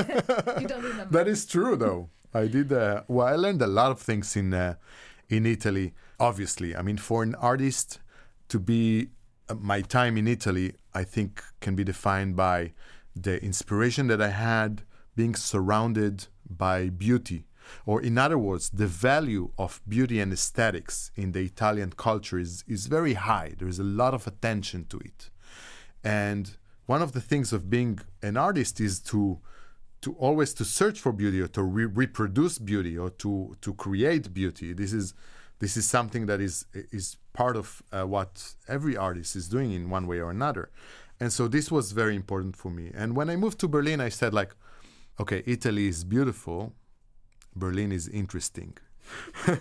you 0.60 0.66
don't 0.66 0.82
remember. 0.82 1.12
that 1.12 1.28
is 1.28 1.46
true, 1.46 1.76
though. 1.76 2.08
I 2.34 2.48
did. 2.48 2.72
Uh, 2.72 3.02
well, 3.06 3.32
I 3.32 3.36
learned 3.36 3.62
a 3.62 3.68
lot 3.68 3.92
of 3.92 4.02
things 4.02 4.34
in 4.34 4.52
uh, 4.52 4.74
in 5.28 5.46
Italy. 5.46 5.94
Obviously, 6.18 6.74
I 6.74 6.82
mean, 6.82 6.98
for 6.98 7.22
an 7.22 7.36
artist 7.36 8.00
to 8.48 8.58
be 8.58 9.10
my 9.56 9.80
time 9.80 10.16
in 10.16 10.26
Italy, 10.28 10.74
I 10.94 11.04
think, 11.04 11.42
can 11.60 11.74
be 11.74 11.84
defined 11.84 12.36
by 12.36 12.72
the 13.14 13.42
inspiration 13.42 14.06
that 14.08 14.22
I 14.22 14.30
had 14.30 14.82
being 15.16 15.34
surrounded 15.34 16.26
by 16.48 16.88
beauty. 16.88 17.44
Or, 17.84 18.00
in 18.00 18.16
other 18.16 18.38
words, 18.38 18.70
the 18.70 18.86
value 18.86 19.50
of 19.58 19.80
beauty 19.86 20.20
and 20.20 20.32
aesthetics 20.32 21.10
in 21.16 21.32
the 21.32 21.40
Italian 21.40 21.90
culture 21.90 22.38
is, 22.38 22.64
is 22.66 22.86
very 22.86 23.14
high. 23.14 23.54
There's 23.58 23.78
a 23.78 23.84
lot 23.84 24.14
of 24.14 24.26
attention 24.26 24.86
to 24.86 24.98
it. 24.98 25.30
And 26.02 26.56
one 26.86 27.02
of 27.02 27.12
the 27.12 27.20
things 27.20 27.52
of 27.52 27.68
being 27.68 27.98
an 28.22 28.36
artist 28.36 28.80
is 28.80 29.00
to 29.00 29.40
to 30.00 30.12
always 30.14 30.54
to 30.54 30.64
search 30.64 31.00
for 31.00 31.12
beauty 31.12 31.40
or 31.40 31.48
to 31.48 31.62
re- 31.62 31.84
reproduce 31.84 32.56
beauty 32.58 32.96
or 32.96 33.10
to 33.10 33.56
to 33.60 33.74
create 33.74 34.32
beauty. 34.32 34.72
This 34.72 34.92
is 34.92 35.12
this 35.58 35.76
is 35.76 35.88
something 35.88 36.26
that 36.26 36.40
is 36.40 36.66
is 36.72 37.16
part 37.32 37.56
of 37.56 37.82
uh, 37.92 38.06
what 38.06 38.54
every 38.68 38.96
artist 38.96 39.36
is 39.36 39.48
doing 39.48 39.72
in 39.72 39.90
one 39.90 40.06
way 40.06 40.18
or 40.18 40.30
another. 40.30 40.70
And 41.20 41.32
so 41.32 41.48
this 41.48 41.70
was 41.70 41.92
very 41.92 42.14
important 42.14 42.56
for 42.56 42.70
me. 42.70 42.90
And 42.94 43.16
when 43.16 43.28
i 43.30 43.36
moved 43.36 43.58
to 43.60 43.68
berlin 43.68 44.00
i 44.00 44.08
said 44.08 44.32
like 44.32 44.54
okay 45.20 45.42
italy 45.46 45.88
is 45.88 46.04
beautiful. 46.04 46.72
Berlin 47.56 47.90
is 47.90 48.06
interesting. 48.08 48.76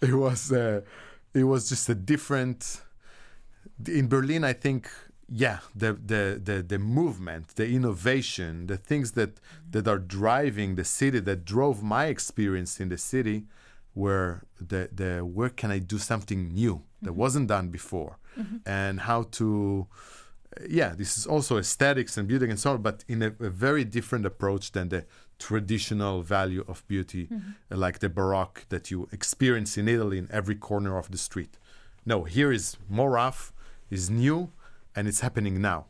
It 0.00 0.14
was 0.14 0.52
uh, 0.52 0.82
it 1.32 1.44
was 1.44 1.68
just 1.68 1.88
a 1.88 1.94
different 1.94 2.82
in 3.86 4.08
berlin 4.08 4.44
i 4.44 4.52
think 4.52 4.88
yeah 5.28 5.58
the, 5.74 5.92
the 5.92 6.40
the 6.42 6.62
the 6.62 6.78
movement 6.78 7.48
the 7.56 7.68
innovation 7.68 8.66
the 8.68 8.76
things 8.76 9.12
that 9.12 9.40
that 9.70 9.86
are 9.88 9.98
driving 9.98 10.76
the 10.76 10.84
city 10.84 11.20
that 11.20 11.44
drove 11.44 11.82
my 11.82 12.06
experience 12.06 12.80
in 12.80 12.88
the 12.88 12.96
city 12.96 13.44
where 13.96 14.42
the 14.70 14.88
the 15.00 15.10
where 15.36 15.48
can 15.60 15.70
I 15.70 15.78
do 15.80 15.98
something 15.98 16.40
new 16.54 16.74
that 17.02 17.10
Mm-hmm. 17.10 17.20
wasn't 17.24 17.48
done 17.48 17.68
before, 17.70 18.12
and 18.64 19.00
how 19.00 19.24
to 19.38 19.86
yeah 20.68 20.94
this 20.96 21.18
is 21.18 21.26
also 21.26 21.56
aesthetics 21.58 22.18
and 22.18 22.28
beauty 22.28 22.44
and 22.50 22.58
so 22.58 22.70
on, 22.72 22.82
but 22.82 23.04
in 23.08 23.22
a, 23.22 23.30
a 23.40 23.50
very 23.66 23.84
different 23.84 24.26
approach 24.26 24.72
than 24.72 24.88
the 24.88 25.04
traditional 25.38 26.22
value 26.22 26.64
of 26.68 26.82
beauty, 26.88 27.24
Mm-hmm. 27.30 27.80
like 27.84 27.98
the 27.98 28.08
baroque 28.08 28.64
that 28.68 28.90
you 28.90 29.08
experience 29.12 29.80
in 29.80 29.88
Italy 29.88 30.18
in 30.18 30.28
every 30.30 30.56
corner 30.56 30.98
of 30.98 31.06
the 31.10 31.18
street. 31.18 31.58
No, 32.04 32.24
here 32.24 32.52
is 32.52 32.76
more 32.88 33.10
rough, 33.10 33.52
is 33.90 34.08
new, 34.10 34.50
and 34.94 35.08
it's 35.08 35.20
happening 35.22 35.60
now. 35.60 35.84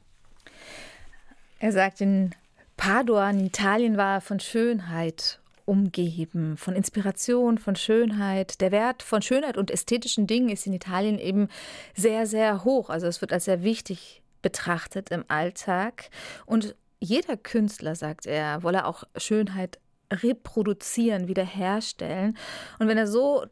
Er 1.63 1.73
sagt, 1.73 2.01
in 2.01 2.35
Padua 2.77 3.31
in 3.31 3.41
Italien 3.47 3.97
war 3.97 4.15
er 4.17 4.21
von 4.21 4.39
Schönheit 4.39 5.39
umgeben, 5.67 6.57
von 6.57 6.75
Inspiration, 6.75 7.59
von 7.59 7.77
Schönheit. 7.77 8.61
Der 8.63 8.73
Wert 8.73 9.03
von 9.03 9.21
Schönheit 9.21 9.59
und 9.59 9.71
ästhetischen 9.71 10.27
Dingen 10.27 10.49
ist 10.49 10.67
in 10.67 10.73
Italien 10.73 11.19
eben 11.19 11.49
sehr, 11.95 12.27
sehr 12.27 12.65
hoch. 12.65 12.89
Also 12.89 13.07
es 13.07 13.21
wird 13.21 13.33
als 13.33 13.45
sehr 13.45 13.63
wichtig 13.63 14.23
betrachtet 14.41 15.11
im 15.11 15.25
Alltag. 15.29 16.09
Und 16.47 16.75
jeder 17.01 17.37
Künstler, 17.37 17.95
sagt 17.95 18.27
er, 18.27 18.63
wolle 18.63 18.87
auch 18.87 19.05
Schönheit 19.17 19.79
reproduzieren, 20.11 21.29
wiederherstellen. 21.29 22.39
Und 22.79 22.89
wenn 22.89 22.97
er 22.97 23.07
so 23.09 23.45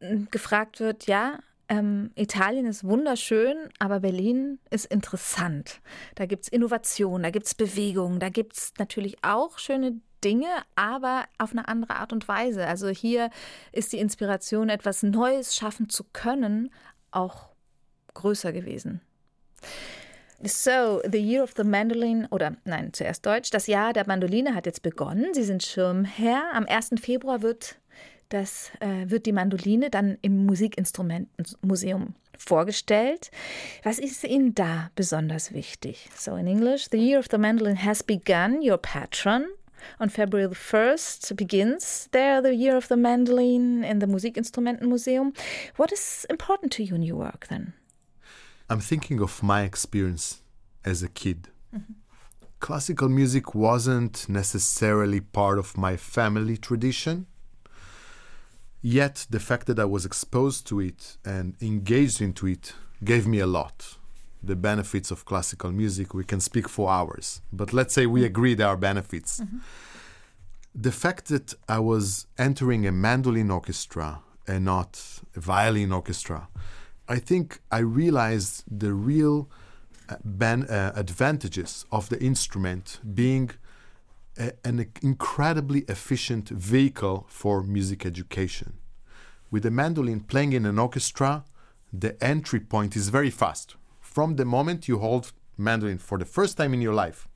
äh, 0.00 0.18
gefragt 0.30 0.78
wird, 0.78 1.06
ja, 1.06 1.38
ähm, 1.68 2.10
Italien 2.14 2.66
ist 2.66 2.84
wunderschön, 2.84 3.56
aber 3.78 4.00
Berlin 4.00 4.60
ist 4.70 4.86
interessant. 4.86 5.80
Da 6.14 6.26
gibt 6.26 6.44
es 6.44 6.48
Innovation, 6.48 7.22
da 7.22 7.30
gibt 7.30 7.46
es 7.46 7.54
Bewegung, 7.54 8.20
da 8.20 8.28
gibt 8.28 8.56
es 8.56 8.72
natürlich 8.78 9.16
auch 9.22 9.58
schöne 9.58 10.00
Dinge, 10.26 10.48
aber 10.74 11.26
auf 11.38 11.52
eine 11.52 11.68
andere 11.68 11.94
Art 11.94 12.12
und 12.12 12.26
Weise. 12.26 12.66
Also 12.66 12.88
hier 12.88 13.30
ist 13.70 13.92
die 13.92 13.98
Inspiration, 13.98 14.68
etwas 14.68 15.04
Neues 15.04 15.54
schaffen 15.54 15.88
zu 15.88 16.02
können, 16.12 16.72
auch 17.12 17.50
größer 18.14 18.52
gewesen. 18.52 19.00
So, 20.42 21.00
the 21.08 21.18
year 21.18 21.44
of 21.44 21.54
the 21.56 21.62
mandolin, 21.62 22.26
oder 22.32 22.56
nein, 22.64 22.92
zuerst 22.92 23.24
Deutsch. 23.24 23.50
Das 23.50 23.68
Jahr 23.68 23.92
der 23.92 24.06
Mandoline 24.08 24.54
hat 24.54 24.66
jetzt 24.66 24.82
begonnen. 24.82 25.32
Sie 25.32 25.44
sind 25.44 25.62
Schirmherr. 25.62 26.42
Am 26.52 26.66
1. 26.66 27.00
Februar 27.00 27.42
wird, 27.42 27.76
das, 28.28 28.72
äh, 28.80 29.08
wird 29.08 29.26
die 29.26 29.32
Mandoline 29.32 29.90
dann 29.90 30.18
im 30.22 30.44
Musikinstrumentenmuseum 30.44 32.14
vorgestellt. 32.36 33.30
Was 33.84 34.00
ist 34.00 34.24
Ihnen 34.24 34.54
da 34.54 34.90
besonders 34.96 35.54
wichtig? 35.54 36.10
So, 36.16 36.34
in 36.34 36.48
English, 36.48 36.88
the 36.90 36.98
year 36.98 37.20
of 37.20 37.28
the 37.30 37.38
mandolin 37.38 37.84
has 37.84 38.02
begun, 38.02 38.60
your 38.60 38.78
patron. 38.78 39.46
On 40.00 40.08
February 40.08 40.48
the 40.48 40.54
1st 40.54 41.36
begins 41.36 42.08
there 42.12 42.40
the 42.40 42.54
year 42.54 42.76
of 42.76 42.88
the 42.88 42.96
mandolin 42.96 43.84
in 43.84 43.98
the 43.98 44.06
Musikinstrumentenmuseum. 44.06 45.36
What 45.76 45.92
is 45.92 46.26
important 46.28 46.72
to 46.72 46.84
you 46.84 46.94
in 46.94 47.02
your 47.02 47.16
work 47.16 47.46
then? 47.48 47.72
I'm 48.68 48.80
thinking 48.80 49.20
of 49.20 49.42
my 49.42 49.62
experience 49.62 50.42
as 50.84 51.02
a 51.02 51.08
kid. 51.08 51.48
Mm-hmm. 51.74 51.92
Classical 52.58 53.08
music 53.08 53.54
wasn't 53.54 54.28
necessarily 54.28 55.20
part 55.20 55.58
of 55.58 55.76
my 55.76 55.96
family 55.96 56.56
tradition. 56.56 57.26
Yet 58.82 59.26
the 59.30 59.40
fact 59.40 59.66
that 59.66 59.78
I 59.78 59.84
was 59.84 60.04
exposed 60.04 60.66
to 60.68 60.80
it 60.80 61.16
and 61.24 61.54
engaged 61.60 62.20
into 62.20 62.46
it 62.46 62.72
gave 63.04 63.26
me 63.26 63.40
a 63.40 63.46
lot. 63.46 63.95
The 64.46 64.54
benefits 64.54 65.10
of 65.10 65.24
classical 65.24 65.72
music, 65.72 66.14
we 66.14 66.24
can 66.32 66.40
speak 66.40 66.68
for 66.68 66.88
hours, 66.88 67.40
but 67.52 67.72
let's 67.72 67.92
say 67.92 68.06
we 68.06 68.24
agree 68.24 68.54
there 68.54 68.68
are 68.68 68.76
benefits. 68.76 69.42
The 70.72 70.92
fact 70.92 71.24
that 71.28 71.48
I 71.68 71.80
was 71.80 72.26
entering 72.38 72.86
a 72.86 72.92
mandolin 72.92 73.50
orchestra 73.50 74.08
and 74.46 74.64
not 74.64 74.90
a 75.34 75.40
violin 75.40 75.90
orchestra, 75.90 76.48
I 77.08 77.18
think 77.18 77.60
I 77.72 77.78
realized 78.02 78.62
the 78.70 78.92
real 78.92 79.50
uh, 80.08 80.16
ben- 80.24 80.68
uh, 80.68 80.92
advantages 80.94 81.84
of 81.90 82.08
the 82.08 82.18
instrument 82.22 83.00
being 83.22 83.50
a, 84.38 84.52
an 84.64 84.76
incredibly 85.02 85.80
efficient 85.88 86.50
vehicle 86.50 87.26
for 87.28 87.64
music 87.64 88.06
education. 88.06 88.74
With 89.50 89.66
a 89.66 89.72
mandolin 89.72 90.20
playing 90.20 90.52
in 90.52 90.66
an 90.66 90.78
orchestra, 90.78 91.44
the 91.92 92.12
entry 92.22 92.60
point 92.60 92.94
is 92.94 93.08
very 93.08 93.30
fast. 93.30 93.76
From 94.16 94.36
the 94.36 94.46
moment 94.46 94.88
you 94.88 94.98
hold 94.98 95.30
mandolin 95.58 95.98
for 95.98 96.16
the 96.16 96.24
first 96.24 96.56
time 96.56 96.72
in 96.72 96.80
your 96.80 96.94
life 96.94 97.28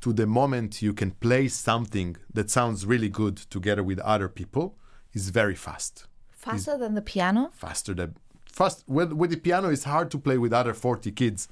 to 0.00 0.12
the 0.12 0.24
moment 0.24 0.80
you 0.80 0.92
can 0.92 1.10
play 1.10 1.48
something 1.48 2.16
that 2.32 2.48
sounds 2.48 2.86
really 2.86 3.08
good 3.08 3.36
together 3.36 3.82
with 3.82 3.98
other 3.98 4.28
people 4.28 4.76
is 5.14 5.30
very 5.30 5.56
fast. 5.56 6.06
Faster 6.30 6.78
than 6.78 6.94
the 6.94 7.02
piano? 7.02 7.50
faster 7.52 7.92
than 7.92 8.14
fast 8.44 8.84
with, 8.86 9.12
with 9.14 9.30
the 9.30 9.36
piano 9.36 9.68
it's 9.68 9.82
hard 9.82 10.08
to 10.12 10.18
play 10.20 10.38
with 10.38 10.52
other 10.52 10.74
40 10.74 11.10
kids 11.10 11.48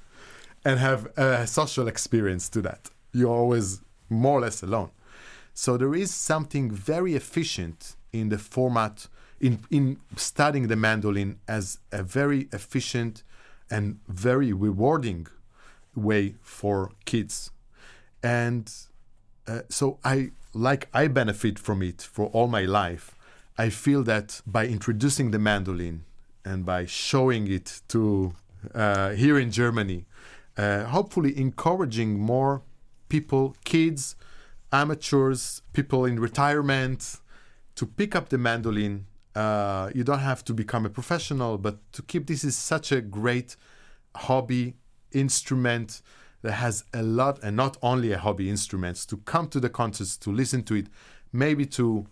and 0.63 0.79
have 0.79 1.07
a 1.17 1.45
social 1.45 1.89
experience 1.89 2.47
to 2.47 2.61
that. 2.61 2.89
You're 3.11 3.35
always 3.35 3.81
more 4.09 4.37
or 4.37 4.41
less 4.43 4.63
alone. 4.63 4.91
So 5.53 5.75
there 5.75 5.93
is 5.93 6.13
something 6.13 6.71
very 6.71 7.13
efficient 7.13 7.97
in 8.13 8.29
the 8.29 8.37
format 8.37 9.09
in 9.41 9.59
in 9.69 9.97
studying 10.15 10.69
the 10.69 10.77
mandolin 10.77 11.39
as 11.45 11.79
a 11.91 12.03
very 12.03 12.47
efficient 12.53 13.23
and 13.69 13.99
very 14.07 14.53
rewarding 14.53 15.27
way 15.95 16.35
for 16.41 16.91
kids. 17.05 17.51
And 18.23 18.71
uh, 19.47 19.61
so 19.69 19.99
i 20.03 20.31
like 20.53 20.87
i 20.93 21.07
benefit 21.07 21.59
from 21.59 21.81
it 21.81 22.01
for 22.01 22.27
all 22.27 22.47
my 22.47 22.63
life 22.63 23.15
i 23.57 23.69
feel 23.69 24.03
that 24.03 24.41
by 24.45 24.65
introducing 24.65 25.31
the 25.31 25.39
mandolin 25.39 26.03
and 26.43 26.65
by 26.65 26.85
showing 26.85 27.47
it 27.51 27.81
to 27.87 28.33
uh, 28.73 29.11
here 29.11 29.37
in 29.37 29.51
germany 29.51 30.05
uh, 30.57 30.85
hopefully 30.85 31.37
encouraging 31.37 32.19
more 32.19 32.61
people 33.09 33.55
kids 33.63 34.15
amateurs 34.71 35.61
people 35.73 36.05
in 36.05 36.19
retirement 36.19 37.19
to 37.75 37.85
pick 37.85 38.15
up 38.15 38.29
the 38.29 38.37
mandolin 38.37 39.05
uh, 39.35 39.89
you 39.93 40.03
don't 40.03 40.19
have 40.19 40.43
to 40.45 40.53
become 40.53 40.85
a 40.85 40.89
professional, 40.89 41.57
but 41.57 41.77
to 41.93 42.01
keep 42.01 42.27
this 42.27 42.43
is 42.43 42.55
such 42.55 42.91
a 42.91 43.01
great 43.01 43.55
hobby 44.15 44.75
instrument 45.11 46.01
that 46.41 46.53
has 46.53 46.83
a 46.93 47.01
lot, 47.01 47.39
and 47.43 47.55
not 47.55 47.77
only 47.81 48.11
a 48.11 48.17
hobby 48.17 48.49
instrument, 48.49 48.97
to 49.07 49.17
come 49.17 49.47
to 49.49 49.59
the 49.59 49.69
concerts, 49.69 50.15
to 50.17 50.31
listen 50.31 50.63
to 50.63 50.75
it, 50.75 50.87
maybe 51.33 51.65
to 51.65 52.07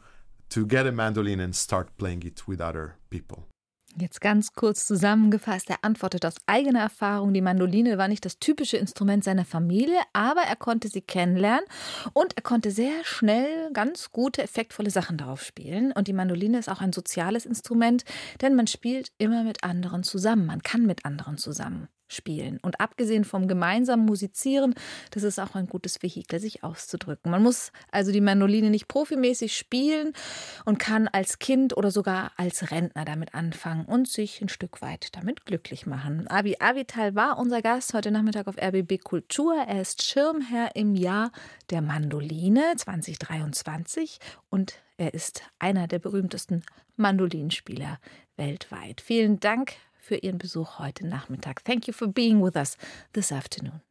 to 0.49 0.65
get 0.67 0.85
a 0.85 0.91
mandolin 0.91 1.39
and 1.39 1.55
start 1.55 1.97
playing 1.97 2.21
it 2.23 2.47
with 2.47 2.61
other 2.61 2.95
people. 3.09 3.47
Jetzt 3.95 4.21
ganz 4.21 4.53
kurz 4.53 4.87
zusammengefasst, 4.87 5.69
er 5.69 5.83
antwortet 5.83 6.25
aus 6.25 6.35
eigener 6.47 6.79
Erfahrung, 6.79 7.31
die 7.31 7.41
Mandoline 7.41 7.99
war 7.99 8.07
nicht 8.07 8.25
das 8.25 8.39
typische 8.39 8.77
Instrument 8.77 9.23
seiner 9.23 9.45
Familie, 9.45 9.99
aber 10.13 10.41
er 10.41 10.55
konnte 10.55 10.87
sie 10.87 11.01
kennenlernen 11.01 11.65
und 12.13 12.35
er 12.35 12.41
konnte 12.41 12.71
sehr 12.71 13.03
schnell 13.03 13.71
ganz 13.71 14.11
gute, 14.11 14.41
effektvolle 14.41 14.89
Sachen 14.89 15.17
darauf 15.17 15.43
spielen. 15.43 15.91
Und 15.91 16.07
die 16.07 16.13
Mandoline 16.13 16.57
ist 16.57 16.69
auch 16.69 16.81
ein 16.81 16.91
soziales 16.91 17.45
Instrument, 17.45 18.03
denn 18.41 18.55
man 18.55 18.65
spielt 18.65 19.11
immer 19.19 19.43
mit 19.43 19.63
anderen 19.63 20.01
zusammen, 20.01 20.47
man 20.47 20.63
kann 20.63 20.87
mit 20.87 21.05
anderen 21.05 21.37
zusammen 21.37 21.87
spielen. 22.13 22.59
Und 22.61 22.79
abgesehen 22.79 23.25
vom 23.25 23.47
gemeinsamen 23.47 24.05
Musizieren, 24.05 24.75
das 25.11 25.23
ist 25.23 25.39
auch 25.39 25.55
ein 25.55 25.67
gutes 25.67 26.01
Vehikel, 26.01 26.39
sich 26.39 26.63
auszudrücken. 26.63 27.31
Man 27.31 27.43
muss 27.43 27.71
also 27.91 28.11
die 28.11 28.21
Mandoline 28.21 28.69
nicht 28.69 28.87
profimäßig 28.87 29.55
spielen 29.55 30.13
und 30.65 30.79
kann 30.79 31.07
als 31.07 31.39
Kind 31.39 31.75
oder 31.75 31.91
sogar 31.91 32.31
als 32.37 32.71
Rentner 32.71 33.05
damit 33.05 33.33
anfangen 33.33 33.85
und 33.85 34.07
sich 34.07 34.41
ein 34.41 34.49
Stück 34.49 34.81
weit 34.81 35.15
damit 35.15 35.45
glücklich 35.45 35.85
machen. 35.85 36.27
Abi 36.27 36.57
Avital 36.59 37.15
war 37.15 37.37
unser 37.37 37.61
Gast 37.61 37.93
heute 37.93 38.11
Nachmittag 38.11 38.47
auf 38.47 38.57
RBB 38.57 39.03
Kultur. 39.03 39.55
Er 39.67 39.81
ist 39.81 40.03
Schirmherr 40.03 40.75
im 40.75 40.95
Jahr 40.95 41.31
der 41.69 41.81
Mandoline 41.81 42.73
2023 42.75 44.19
und 44.49 44.75
er 44.97 45.13
ist 45.13 45.41
einer 45.59 45.87
der 45.87 45.99
berühmtesten 45.99 46.63
Mandolinspieler 46.95 47.99
weltweit. 48.37 49.01
Vielen 49.01 49.39
Dank 49.39 49.73
für 50.03 50.17
Ihren 50.17 50.37
Besuch 50.37 50.79
heute 50.79 51.07
Nachmittag. 51.07 51.63
Thank 51.63 51.87
you 51.87 51.93
for 51.93 52.09
being 52.09 52.43
with 52.43 52.57
us 52.57 52.77
this 53.13 53.31
afternoon. 53.31 53.81